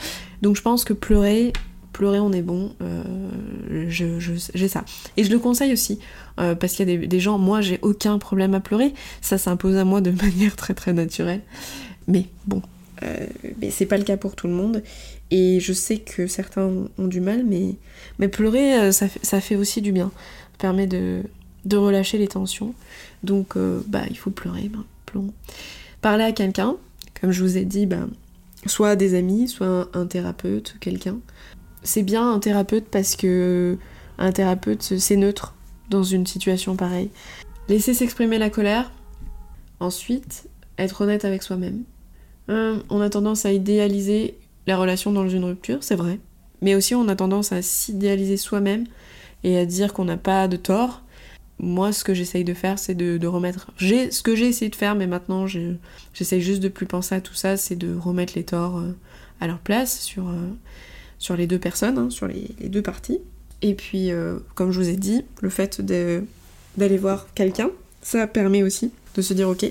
Donc 0.42 0.56
je 0.56 0.62
pense 0.64 0.84
que 0.84 0.94
pleurer, 0.94 1.54
pleurer 1.92 2.20
on 2.20 2.32
est 2.34 2.42
bon, 2.42 2.74
euh, 2.82 3.86
j'ai 3.88 4.68
ça. 4.68 4.84
Et 5.16 5.24
je 5.24 5.30
le 5.30 5.38
conseille 5.38 5.74
aussi, 5.74 6.00
euh, 6.40 6.56
parce 6.56 6.74
qu'il 6.74 6.90
y 6.90 6.94
a 6.94 6.98
des, 6.98 7.20
gens, 7.20 7.38
moi 7.38 7.62
j'ai 7.62 7.78
aucun 7.84 8.18
problème 8.18 8.56
à 8.56 8.60
pleurer, 8.60 8.94
ça 9.22 9.38
s'impose 9.38 9.78
à 9.78 9.86
moi 9.86 10.02
de 10.02 10.10
manière 10.24 10.56
très 10.56 10.74
très 10.74 10.92
naturelle. 10.92 11.42
Mais 12.08 12.26
bon, 12.48 12.62
mais 13.62 13.70
c'est 13.70 13.86
pas 13.86 13.98
le 13.98 14.04
cas 14.04 14.18
pour 14.18 14.36
tout 14.36 14.48
le 14.48 14.54
monde. 14.54 14.82
Et 15.30 15.60
je 15.60 15.74
sais 15.74 15.98
que 15.98 16.28
certains 16.28 16.70
ont 16.98 17.08
du 17.08 17.22
mal, 17.22 17.44
mais, 17.46 17.76
mais 18.18 18.28
pleurer, 18.28 18.92
ça, 18.92 19.08
ça 19.22 19.40
fait 19.40 19.56
aussi 19.56 19.82
du 19.82 19.92
bien. 19.92 20.12
Ça 20.54 20.58
permet 20.70 20.88
de, 20.88 21.24
de 21.66 21.78
relâcher 21.78 22.18
les 22.18 22.28
tensions. 22.28 22.74
Donc 23.24 23.56
bah 23.88 24.04
il 24.10 24.18
faut 24.18 24.32
pleurer, 24.32 24.70
ben. 24.70 24.84
Parler 26.02 26.24
à 26.24 26.32
quelqu'un, 26.32 26.76
comme 27.20 27.32
je 27.32 27.42
vous 27.44 27.58
ai 27.58 27.66
dit, 27.66 27.86
ben, 27.86 28.10
soit 28.66 28.96
des 28.96 29.16
amis, 29.16 29.48
soit 29.48 29.90
un, 29.94 30.06
thérapeute, 30.06 30.76
quelqu'un. 30.80 31.18
C'est 31.84 32.04
bien 32.04 32.34
un 32.34 32.40
thérapeute 32.40 32.86
parce 32.90 33.16
que 33.16 33.78
un 34.18 34.32
thérapeute, 34.32 34.82
c'est 34.82 35.16
neutre 35.16 35.54
dans 35.90 36.04
une 36.04 36.26
situation 36.26 36.76
pareille. 36.76 37.10
Laisser 37.70 37.94
s'exprimer 37.94 38.38
la 38.38 38.50
colère. 38.50 38.92
Ensuite, 39.80 40.48
être 40.78 41.02
honnête 41.02 41.26
avec 41.26 41.44
soi-même. 41.44 41.84
Hein, 42.48 42.80
on 42.90 43.02
a 43.02 43.10
tendance 43.10 43.46
à 43.46 43.52
idéaliser 43.52 44.38
la 44.68 44.78
relation 44.78 45.12
dans 45.12 45.28
une 45.28 45.44
rupture, 45.44 45.80
c'est 45.82 45.96
vrai. 45.96 46.20
Mais 46.62 46.76
aussi, 46.76 46.96
on 46.96 47.08
a 47.10 47.16
tendance 47.16 47.52
à 47.52 47.62
s'idéaliser 47.62 48.38
soi-même 48.38 48.86
et 49.44 49.58
à 49.58 49.66
dire 49.66 49.94
qu'on 49.94 50.06
n'a 50.06 50.18
pas 50.18 50.48
de 50.48 50.56
tort 50.56 51.03
moi, 51.64 51.94
ce 51.94 52.04
que 52.04 52.14
j'essaye 52.14 52.44
de 52.44 52.54
faire, 52.54 52.78
c'est 52.78 52.94
de, 52.94 53.26
remettre. 53.28 53.72
J'ai 53.78 54.12
ce 54.12 54.22
que 54.22 54.36
j'ai 54.36 54.48
essayé 54.48 54.70
de 54.70 54.76
faire, 54.76 54.96
mais 54.96 55.08
maintenant, 55.08 55.48
j'essaye 55.48 56.42
juste 56.42 56.62
de 56.62 56.68
plus 56.68 56.86
penser 56.86 57.16
à 57.16 57.22
tout 57.22 57.34
ça, 57.34 57.58
c'est 57.58 57.76
de 57.76 57.96
remettre 57.96 58.34
les 58.36 58.44
torts 58.44 58.80
euh, 58.80 58.96
à 59.40 59.48
leur 59.48 59.60
place 59.60 60.00
sur, 60.02 60.28
euh, 60.28 60.50
sur 61.20 61.36
les 61.36 61.48
deux 61.48 61.60
personnes, 61.60 61.98
hein, 61.98 62.10
sur 62.10 62.28
les, 62.28 62.50
deux 62.70 62.82
parties. 62.82 63.20
Et 63.62 63.74
puis, 63.74 64.12
euh, 64.12 64.40
comme 64.56 64.72
je 64.72 64.80
vous 64.80 64.90
ai 64.90 64.98
dit, 64.98 65.24
le 65.42 65.50
fait 65.50 65.82
d'aller 65.82 66.98
voir 66.98 67.28
quelqu'un, 67.34 67.72
ça 68.02 68.28
permet 68.28 68.62
aussi 68.62 68.92
de 69.16 69.22
se 69.22 69.34
dire, 69.34 69.48
ok, 69.48 69.66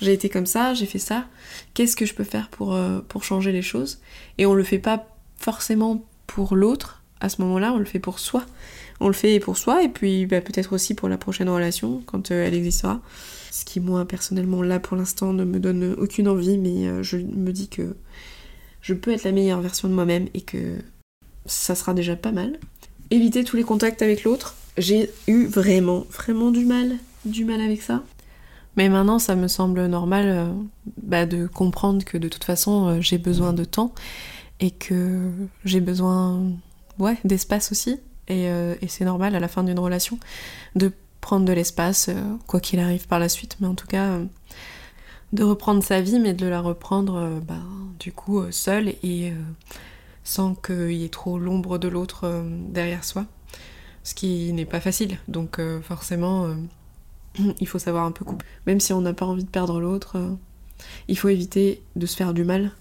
j'ai 0.00 0.12
été 0.12 0.28
comme 0.28 0.46
ça, 0.46 0.72
j'ai 0.74 0.86
fait 0.86 0.98
ça, 0.98 1.26
qu'est-ce 1.74 1.96
que 1.96 2.06
je 2.06 2.14
peux 2.14 2.24
faire 2.24 2.48
pour, 2.48 2.78
changer 3.22 3.50
les 3.50 3.62
choses? 3.62 3.98
Et 4.38 4.46
on 4.46 4.54
le 4.54 4.62
fait 4.62 4.78
pas 4.78 5.08
forcément 5.36 6.04
pour 6.26 6.54
l'autre, 6.54 7.02
à 7.20 7.28
ce 7.28 7.40
moment-là, 7.42 7.72
on 7.72 7.78
le 7.78 7.84
fait 7.84 7.98
pour 7.98 8.18
soi. 8.18 8.44
On 9.00 9.08
le 9.08 9.12
fait 9.14 9.40
pour 9.40 9.56
soi 9.56 9.82
et 9.82 9.88
puis 9.88 10.26
bah, 10.26 10.40
peut-être 10.40 10.72
aussi 10.72 10.94
pour 10.94 11.08
la 11.08 11.18
prochaine 11.18 11.48
relation, 11.48 12.02
quand 12.06 12.30
euh, 12.30 12.46
elle 12.46 12.54
existera. 12.54 13.00
Ce 13.50 13.64
qui, 13.64 13.80
moi, 13.80 14.04
personnellement, 14.04 14.62
là, 14.62 14.80
pour 14.80 14.96
l'instant, 14.96 15.32
ne 15.32 15.44
me 15.44 15.60
donne 15.60 15.94
aucune 15.98 16.28
envie, 16.28 16.58
mais 16.58 17.04
je 17.04 17.18
me 17.18 17.52
dis 17.52 17.68
que 17.68 17.94
je 18.80 18.94
peux 18.94 19.12
être 19.12 19.24
la 19.24 19.30
meilleure 19.32 19.60
version 19.60 19.88
de 19.88 19.94
moi-même 19.94 20.26
et 20.34 20.40
que 20.40 20.76
ça 21.46 21.74
sera 21.74 21.94
déjà 21.94 22.16
pas 22.16 22.32
mal. 22.32 22.58
Éviter 23.10 23.44
tous 23.44 23.56
les 23.56 23.62
contacts 23.62 24.02
avec 24.02 24.24
l'autre. 24.24 24.56
J'ai 24.76 25.10
eu 25.28 25.46
vraiment, 25.46 26.04
vraiment 26.10 26.50
du 26.50 26.64
mal, 26.64 26.96
du 27.24 27.44
mal 27.44 27.60
avec 27.60 27.80
ça. 27.80 28.02
Mais 28.76 28.88
maintenant, 28.88 29.18
ça 29.18 29.36
me 29.36 29.48
semble 29.48 29.86
normal 29.86 30.26
euh, 30.28 30.52
bah, 31.02 31.26
de 31.26 31.46
comprendre 31.46 32.04
que 32.04 32.18
de 32.18 32.28
toute 32.28 32.44
façon, 32.44 32.88
euh, 32.88 33.00
j'ai 33.00 33.18
besoin 33.18 33.52
de 33.52 33.64
temps 33.64 33.94
et 34.60 34.70
que 34.70 35.30
j'ai 35.64 35.80
besoin 35.80 36.42
ouais, 36.98 37.16
d'espace 37.24 37.70
aussi. 37.70 38.00
Et, 38.28 38.48
euh, 38.48 38.74
et 38.80 38.88
c'est 38.88 39.04
normal 39.04 39.34
à 39.34 39.40
la 39.40 39.48
fin 39.48 39.64
d'une 39.64 39.78
relation 39.78 40.18
de 40.74 40.92
prendre 41.20 41.44
de 41.44 41.52
l'espace, 41.52 42.10
quoi 42.46 42.60
qu'il 42.60 42.80
arrive 42.80 43.06
par 43.06 43.18
la 43.18 43.28
suite. 43.28 43.56
Mais 43.60 43.66
en 43.66 43.74
tout 43.74 43.86
cas, 43.86 44.18
de 45.32 45.42
reprendre 45.42 45.82
sa 45.82 46.02
vie, 46.02 46.18
mais 46.18 46.34
de 46.34 46.46
la 46.46 46.60
reprendre 46.60 47.40
bah, 47.46 47.54
du 47.98 48.12
coup 48.12 48.42
seule 48.50 48.88
et 49.02 49.32
sans 50.24 50.54
qu'il 50.54 50.92
y 50.92 51.04
ait 51.04 51.10
trop 51.10 51.38
l'ombre 51.38 51.78
de 51.78 51.86
l'autre 51.86 52.24
euh, 52.24 52.42
derrière 52.70 53.04
soi, 53.04 53.26
ce 54.02 54.14
qui 54.14 54.52
n'est 54.52 54.64
pas 54.64 54.80
facile. 54.80 55.18
Donc 55.28 55.58
euh, 55.58 55.80
forcément, 55.82 56.46
euh, 56.46 56.54
il 57.60 57.68
faut 57.68 57.78
savoir 57.78 58.06
un 58.06 58.10
peu 58.10 58.24
couper. 58.24 58.44
Même 58.66 58.80
si 58.80 58.92
on 58.92 59.02
n'a 59.02 59.12
pas 59.12 59.26
envie 59.26 59.44
de 59.44 59.50
perdre 59.50 59.80
l'autre, 59.80 60.16
il 61.08 61.16
faut 61.16 61.28
éviter 61.28 61.82
de 61.94 62.06
se 62.06 62.16
faire 62.16 62.34
du 62.34 62.44
mal 62.44 62.72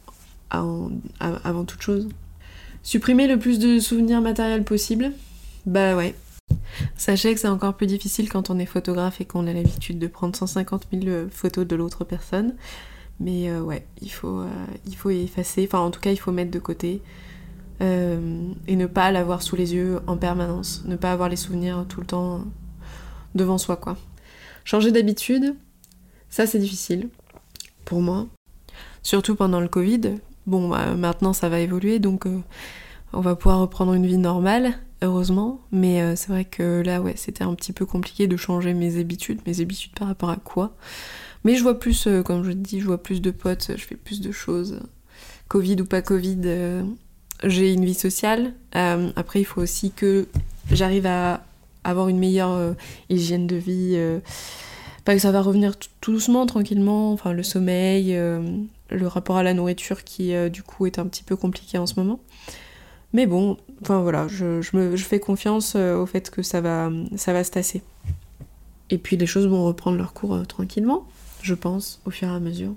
avant 0.49 1.65
toute 1.65 1.81
chose. 1.81 2.09
Supprimer 2.83 3.27
le 3.27 3.39
plus 3.39 3.57
de 3.57 3.79
souvenirs 3.79 4.21
matériels 4.21 4.63
possible, 4.63 5.11
bah 5.65 5.95
ouais. 5.95 6.15
Sachez 6.97 7.33
que 7.33 7.39
c'est 7.39 7.47
encore 7.47 7.75
plus 7.75 7.87
difficile 7.87 8.29
quand 8.29 8.49
on 8.49 8.59
est 8.59 8.65
photographe 8.65 9.21
et 9.21 9.25
qu'on 9.25 9.47
a 9.47 9.53
l'habitude 9.53 9.99
de 9.99 10.07
prendre 10.07 10.35
150 10.35 10.87
000 10.91 11.27
photos 11.29 11.67
de 11.67 11.75
l'autre 11.75 12.03
personne. 12.03 12.55
Mais 13.19 13.55
ouais, 13.55 13.85
il 14.01 14.11
faut, 14.11 14.43
il 14.87 14.95
faut 14.95 15.11
effacer, 15.11 15.65
enfin 15.67 15.79
en 15.79 15.91
tout 15.91 15.99
cas 15.99 16.11
il 16.11 16.17
faut 16.17 16.31
mettre 16.31 16.51
de 16.51 16.59
côté 16.59 17.01
euh, 17.81 18.51
et 18.67 18.75
ne 18.75 18.85
pas 18.85 19.11
l'avoir 19.11 19.41
sous 19.41 19.55
les 19.55 19.73
yeux 19.73 19.99
en 20.07 20.15
permanence, 20.15 20.83
ne 20.85 20.95
pas 20.95 21.11
avoir 21.11 21.27
les 21.27 21.35
souvenirs 21.35 21.85
tout 21.89 21.99
le 22.01 22.05
temps 22.05 22.45
devant 23.35 23.57
soi 23.57 23.75
quoi. 23.75 23.97
Changer 24.63 24.91
d'habitude, 24.91 25.55
ça 26.29 26.45
c'est 26.45 26.59
difficile 26.59 27.09
pour 27.83 28.01
moi, 28.01 28.27
surtout 29.01 29.35
pendant 29.35 29.59
le 29.59 29.67
Covid. 29.67 30.15
Bon, 30.45 30.69
bah, 30.69 30.93
maintenant 30.95 31.33
ça 31.33 31.49
va 31.49 31.59
évoluer 31.59 31.99
donc 31.99 32.25
euh, 32.27 32.39
on 33.11 33.21
va 33.21 33.35
pouvoir 33.35 33.59
reprendre 33.59 33.93
une 33.93 34.05
vie 34.05 34.17
normale, 34.17 34.75
heureusement, 35.03 35.61
mais 35.71 36.01
euh, 36.01 36.15
c'est 36.15 36.29
vrai 36.29 36.45
que 36.45 36.81
là 36.81 37.01
ouais, 37.01 37.13
c'était 37.15 37.43
un 37.43 37.53
petit 37.55 37.73
peu 37.73 37.85
compliqué 37.85 38.27
de 38.27 38.37
changer 38.37 38.73
mes 38.73 38.99
habitudes, 38.99 39.39
mes 39.45 39.61
habitudes 39.61 39.93
par 39.93 40.07
rapport 40.07 40.29
à 40.29 40.37
quoi. 40.37 40.75
Mais 41.43 41.55
je 41.55 41.63
vois 41.63 41.77
plus, 41.77 42.07
comme 42.25 42.43
je 42.43 42.51
dis, 42.51 42.79
je 42.79 42.85
vois 42.85 43.01
plus 43.01 43.21
de 43.21 43.31
potes, 43.31 43.71
je 43.75 43.83
fais 43.83 43.95
plus 43.95 44.21
de 44.21 44.31
choses. 44.31 44.79
Covid 45.49 45.81
ou 45.81 45.85
pas 45.85 46.01
Covid, 46.01 46.83
j'ai 47.43 47.73
une 47.73 47.85
vie 47.85 47.93
sociale. 47.93 48.53
Euh, 48.75 49.11
après, 49.15 49.41
il 49.41 49.45
faut 49.45 49.61
aussi 49.61 49.91
que 49.91 50.27
j'arrive 50.71 51.05
à 51.05 51.43
avoir 51.83 52.07
une 52.07 52.17
meilleure 52.17 52.51
euh, 52.51 52.73
hygiène 53.09 53.47
de 53.47 53.55
vie. 53.55 53.93
Euh, 53.95 54.19
pas 55.05 55.13
que 55.13 55.21
ça 55.21 55.31
va 55.31 55.41
revenir 55.41 55.75
tout 55.77 56.11
doucement, 56.13 56.45
tranquillement. 56.45 57.11
Enfin, 57.11 57.33
le 57.33 57.43
sommeil, 57.43 58.13
le 58.15 59.07
rapport 59.07 59.35
à 59.35 59.43
la 59.43 59.53
nourriture 59.53 60.05
qui, 60.05 60.33
du 60.49 60.63
coup, 60.63 60.85
est 60.85 60.97
un 60.97 61.05
petit 61.07 61.23
peu 61.23 61.35
compliqué 61.35 61.77
en 61.77 61.85
ce 61.85 61.99
moment. 61.99 62.21
Mais 63.13 63.27
bon, 63.27 63.57
enfin 63.81 64.01
voilà, 64.01 64.27
je, 64.27 64.75
me, 64.75 64.95
je 64.95 65.03
fais 65.03 65.19
confiance 65.19 65.75
au 65.75 66.05
fait 66.05 66.29
que 66.29 66.41
ça 66.41 66.61
va, 66.61 66.91
ça 67.15 67.31
va 67.31 67.43
se 67.43 67.51
tasser. 67.51 67.83
Et 68.89 68.97
puis 68.97 69.17
les 69.17 69.25
choses 69.25 69.47
vont 69.47 69.65
reprendre 69.65 69.97
leur 69.97 70.13
cours 70.13 70.45
tranquillement, 70.47 71.07
je 71.41 71.53
pense, 71.53 72.01
au 72.05 72.11
fur 72.11 72.27
et 72.27 72.31
à 72.31 72.39
mesure. 72.39 72.73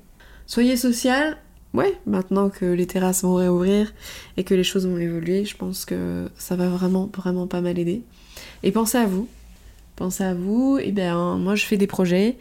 Soyez 0.47 0.77
social, 0.77 1.39
ouais, 1.75 1.99
maintenant 2.07 2.51
que 2.51 2.65
les 2.65 2.87
terrasses 2.87 3.23
vont 3.23 3.35
réouvrir 3.35 3.93
et 4.37 4.45
que 4.45 4.55
les 4.55 4.65
choses 4.65 4.87
vont 4.87 4.99
évoluer, 4.99 5.45
je 5.45 5.57
pense 5.57 5.85
que 5.85 6.31
ça 6.37 6.57
va 6.57 6.69
vraiment, 6.69 7.11
vraiment 7.15 7.47
pas 7.47 7.61
mal 7.61 7.79
aider. 7.79 8.03
Et 8.63 8.73
pensez 8.73 8.99
à 8.99 9.07
vous. 9.07 9.29
Pensez 9.97 10.25
à 10.25 10.35
vous. 10.35 10.79
Et 10.79 10.93
ben, 10.93 11.37
moi, 11.37 11.55
je 11.55 11.65
fais 11.65 11.77
des 11.77 11.87
projets. 11.87 12.37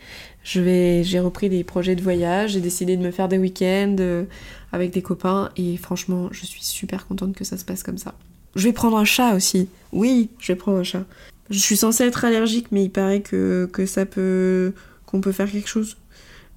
J'ai 0.45 1.19
repris 1.19 1.49
des 1.49 1.63
projets 1.63 1.95
de 1.95 2.03
voyage. 2.03 2.51
J'ai 2.51 2.62
décidé 2.62 2.95
de 2.97 3.01
me 3.01 3.10
faire 3.10 3.27
des 3.27 3.39
week-ends 3.39 3.95
euh, 3.99 4.25
avec 4.71 4.91
des 4.91 5.01
copains. 5.01 5.49
Et 5.58 5.75
franchement, 5.75 6.29
je 6.31 6.45
suis 6.45 6.63
super 6.63 7.08
contente 7.08 7.36
que 7.36 7.43
ça 7.43 7.58
se 7.58 7.65
passe 7.65 7.81
comme 7.81 7.97
ça. 7.97 8.13
Je 8.55 8.63
vais 8.63 8.73
prendre 8.73 8.95
un 8.95 9.05
chat 9.05 9.34
aussi. 9.34 9.67
Oui, 9.91 10.29
je 10.39 10.53
vais 10.53 10.55
prendre 10.55 10.77
un 10.77 10.84
chat. 10.84 11.03
Je 11.49 11.58
suis 11.58 11.75
censée 11.75 12.03
être 12.03 12.23
allergique, 12.25 12.67
mais 12.71 12.84
il 12.84 12.91
paraît 12.91 13.21
que, 13.21 13.67
que 13.73 13.88
ça 13.88 14.05
peut. 14.05 14.73
qu'on 15.08 15.19
peut 15.19 15.31
faire 15.31 15.51
quelque 15.51 15.67
chose. 15.67 15.97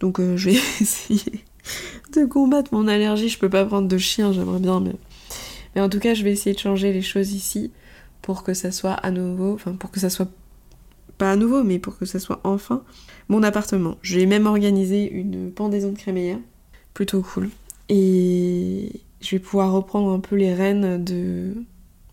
Donc, 0.01 0.21
euh, 0.21 0.37
je 0.37 0.51
vais 0.51 0.57
essayer 0.81 1.45
de 2.15 2.27
combattre 2.27 2.75
mon 2.75 2.89
allergie. 2.89 3.31
Je 3.31 3.39
peux 3.39 3.51
pas 3.51 3.65
prendre 3.65 3.89
de 3.89 3.99
chien, 3.99 4.33
j'aimerais 4.33 4.61
bien, 4.61 4.81
mais... 4.81 4.97
mais 5.75 5.81
en 5.81 5.89
tout 5.89 5.99
cas, 5.99 6.13
je 6.13 6.25
vais 6.25 6.33
essayer 6.33 6.55
de 6.55 6.61
changer 6.61 6.93
les 6.93 7.03
choses 7.03 7.33
ici 7.33 7.73
pour 8.21 8.45
que 8.45 8.53
ça 8.53 8.71
soit 8.71 8.93
à 8.93 9.11
nouveau, 9.11 9.55
enfin 9.55 9.73
pour 9.73 9.91
que 9.91 9.99
ça 9.99 10.11
soit 10.11 10.29
pas 11.19 11.33
à 11.33 11.37
nouveau, 11.37 11.65
mais 11.65 11.79
pour 11.79 11.99
que 11.99 12.07
ça 12.07 12.19
soit 12.19 12.41
enfin 12.45 12.83
mon 13.29 13.43
appartement. 13.43 13.99
Je 14.03 14.19
vais 14.19 14.27
même 14.27 14.47
organiser 14.47 15.11
une 15.11 15.51
pendaison 15.51 15.93
de 15.93 15.99
crémaillère, 15.99 16.39
plutôt 16.95 17.21
cool. 17.21 17.51
Et 17.89 19.01
je 19.21 19.31
vais 19.37 19.39
pouvoir 19.41 19.73
reprendre 19.73 20.11
un 20.13 20.21
peu 20.21 20.37
les 20.37 20.55
rênes 20.55 21.03
de, 21.05 21.55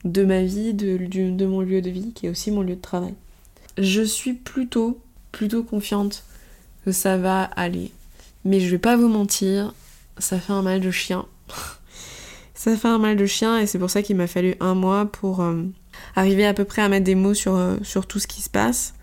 de 0.04 0.26
ma 0.26 0.44
vie, 0.44 0.74
de, 0.74 0.98
de 0.98 1.46
mon 1.46 1.62
lieu 1.62 1.82
de 1.82 1.90
vie, 1.90 2.12
qui 2.14 2.26
est 2.26 2.30
aussi 2.30 2.52
mon 2.52 2.62
lieu 2.62 2.76
de 2.76 2.82
travail. 2.82 3.14
Je 3.78 4.02
suis 4.02 4.34
plutôt, 4.34 5.00
plutôt 5.32 5.64
confiante 5.64 6.24
que 6.86 6.92
ça 6.92 7.18
va 7.18 7.44
aller. 7.44 7.92
Mais 8.44 8.60
je 8.60 8.70
vais 8.70 8.78
pas 8.78 8.96
vous 8.96 9.08
mentir, 9.08 9.74
ça 10.18 10.40
fait 10.40 10.54
un 10.54 10.62
mal 10.62 10.80
de 10.80 10.92
chien. 10.92 11.26
ça 12.54 12.76
fait 12.76 12.88
un 12.88 13.00
mal 13.00 13.18
de 13.18 13.26
chien 13.26 13.60
et 13.60 13.68
c'est 13.68 13.80
pour 13.80 13.90
ça 13.90 14.02
qu'il 14.02 14.16
m'a 14.16 14.28
fallu 14.28 14.56
un 14.60 14.76
mois 14.76 15.06
pour 15.06 15.42
euh, 15.42 15.64
arriver 16.16 16.46
à 16.46 16.54
peu 16.54 16.66
près 16.66 16.82
à 16.82 16.90
mettre 16.90 17.06
des 17.06 17.16
mots 17.16 17.34
sur, 17.34 17.56
euh, 17.56 17.78
sur 17.84 18.08
tout 18.08 18.20
ce 18.20 18.28
qui 18.28 18.42
se 18.42 18.50
passe. 18.50 18.94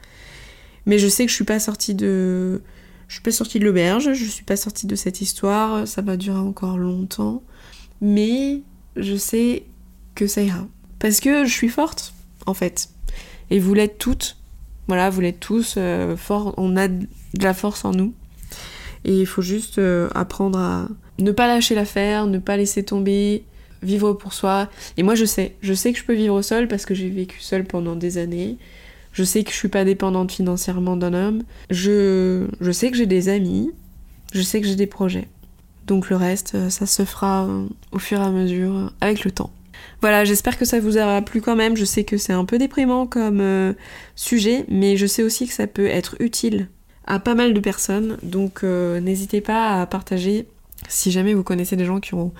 Mais 0.86 0.98
je 0.98 1.08
sais 1.08 1.24
que 1.24 1.30
je 1.30 1.36
suis 1.36 1.44
pas 1.44 1.60
sortie 1.60 1.94
de. 1.94 2.62
Je 3.08 3.14
suis 3.14 3.22
pas 3.22 3.30
sortie 3.30 3.58
de 3.58 3.64
l'auberge, 3.64 4.14
je 4.14 4.24
suis 4.24 4.44
pas 4.44 4.56
sortie 4.56 4.86
de 4.86 4.94
cette 4.96 5.20
histoire, 5.20 5.86
ça 5.86 6.00
va 6.00 6.16
durer 6.16 6.38
encore 6.38 6.78
longtemps. 6.78 7.42
Mais 8.00 8.62
je 8.96 9.16
sais 9.16 9.64
que 10.14 10.26
ça 10.26 10.42
ira. 10.42 10.66
Parce 10.98 11.20
que 11.20 11.44
je 11.44 11.52
suis 11.52 11.68
forte, 11.68 12.14
en 12.46 12.54
fait. 12.54 12.88
Et 13.50 13.58
vous 13.58 13.74
l'êtes 13.74 13.98
toutes. 13.98 14.38
Voilà, 14.88 15.10
vous 15.10 15.20
l'êtes 15.20 15.40
tous 15.40 15.74
euh, 15.76 16.16
forts. 16.16 16.54
On 16.56 16.76
a 16.76 16.88
de 16.88 17.06
la 17.38 17.52
force 17.52 17.84
en 17.84 17.92
nous. 17.92 18.14
Et 19.04 19.20
il 19.20 19.26
faut 19.26 19.42
juste 19.42 19.78
euh, 19.78 20.08
apprendre 20.14 20.58
à 20.58 20.88
ne 21.18 21.32
pas 21.32 21.46
lâcher 21.46 21.74
l'affaire, 21.74 22.26
ne 22.26 22.38
pas 22.38 22.56
laisser 22.56 22.82
tomber, 22.84 23.44
vivre 23.82 24.12
pour 24.12 24.32
soi. 24.32 24.68
Et 24.96 25.02
moi 25.02 25.14
je 25.14 25.24
sais, 25.24 25.56
je 25.60 25.74
sais 25.74 25.92
que 25.92 25.98
je 25.98 26.04
peux 26.04 26.14
vivre 26.14 26.40
seule 26.42 26.68
parce 26.68 26.86
que 26.86 26.94
j'ai 26.94 27.08
vécu 27.08 27.40
seule 27.40 27.64
pendant 27.64 27.96
des 27.96 28.18
années. 28.18 28.58
Je 29.12 29.24
sais 29.24 29.44
que 29.44 29.50
je 29.50 29.56
suis 29.56 29.68
pas 29.68 29.84
dépendante 29.84 30.32
financièrement 30.32 30.96
d'un 30.96 31.12
homme. 31.12 31.42
Je, 31.70 32.46
je 32.60 32.70
sais 32.72 32.90
que 32.90 32.96
j'ai 32.96 33.06
des 33.06 33.28
amis. 33.28 33.70
Je 34.32 34.40
sais 34.40 34.60
que 34.60 34.66
j'ai 34.66 34.76
des 34.76 34.86
projets. 34.86 35.28
Donc 35.86 36.08
le 36.08 36.16
reste, 36.16 36.54
euh, 36.54 36.70
ça 36.70 36.86
se 36.86 37.04
fera 37.04 37.44
euh, 37.44 37.66
au 37.90 37.98
fur 37.98 38.20
et 38.20 38.24
à 38.24 38.30
mesure, 38.30 38.92
avec 39.02 39.24
le 39.24 39.30
temps. 39.30 39.50
Voilà, 40.00 40.24
j'espère 40.24 40.56
que 40.56 40.64
ça 40.64 40.80
vous 40.80 40.96
aura 40.96 41.20
plu 41.20 41.42
quand 41.42 41.56
même. 41.56 41.76
Je 41.76 41.84
sais 41.84 42.04
que 42.04 42.16
c'est 42.16 42.32
un 42.32 42.44
peu 42.46 42.56
déprimant 42.56 43.06
comme 43.06 43.74
sujet, 44.16 44.64
mais 44.68 44.96
je 44.96 45.06
sais 45.06 45.22
aussi 45.22 45.46
que 45.46 45.52
ça 45.52 45.66
peut 45.66 45.86
être 45.86 46.16
utile 46.20 46.68
à 47.06 47.18
pas 47.18 47.34
mal 47.34 47.54
de 47.54 47.60
personnes. 47.60 48.18
Donc 48.22 48.64
euh, 48.64 49.00
n'hésitez 49.00 49.40
pas 49.40 49.80
à 49.80 49.86
partager 49.86 50.46
si 50.88 51.10
jamais 51.10 51.34
vous 51.34 51.42
connaissez 51.42 51.76
des 51.76 51.84
gens 51.84 52.00
qui 52.00 52.14
ont 52.14 52.32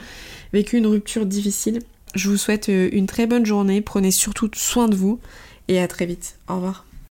vécu 0.53 0.77
une 0.77 0.87
rupture 0.87 1.27
difficile. 1.27 1.81
Je 2.15 2.29
vous 2.29 2.37
souhaite 2.37 2.69
euh, 2.69 2.89
une 2.93 3.07
très 3.07 3.27
bonne 3.27 3.47
journée, 3.47 3.81
prenez 3.81 4.11
surtout 4.11 4.51
soin 4.55 4.89
de 4.89 4.97
vous 4.97 5.19
et 5.69 5.81
à 5.81 5.89
très 5.89 6.07
vite. 6.07 6.37
Au 6.49 6.57
revoir. 6.57 6.85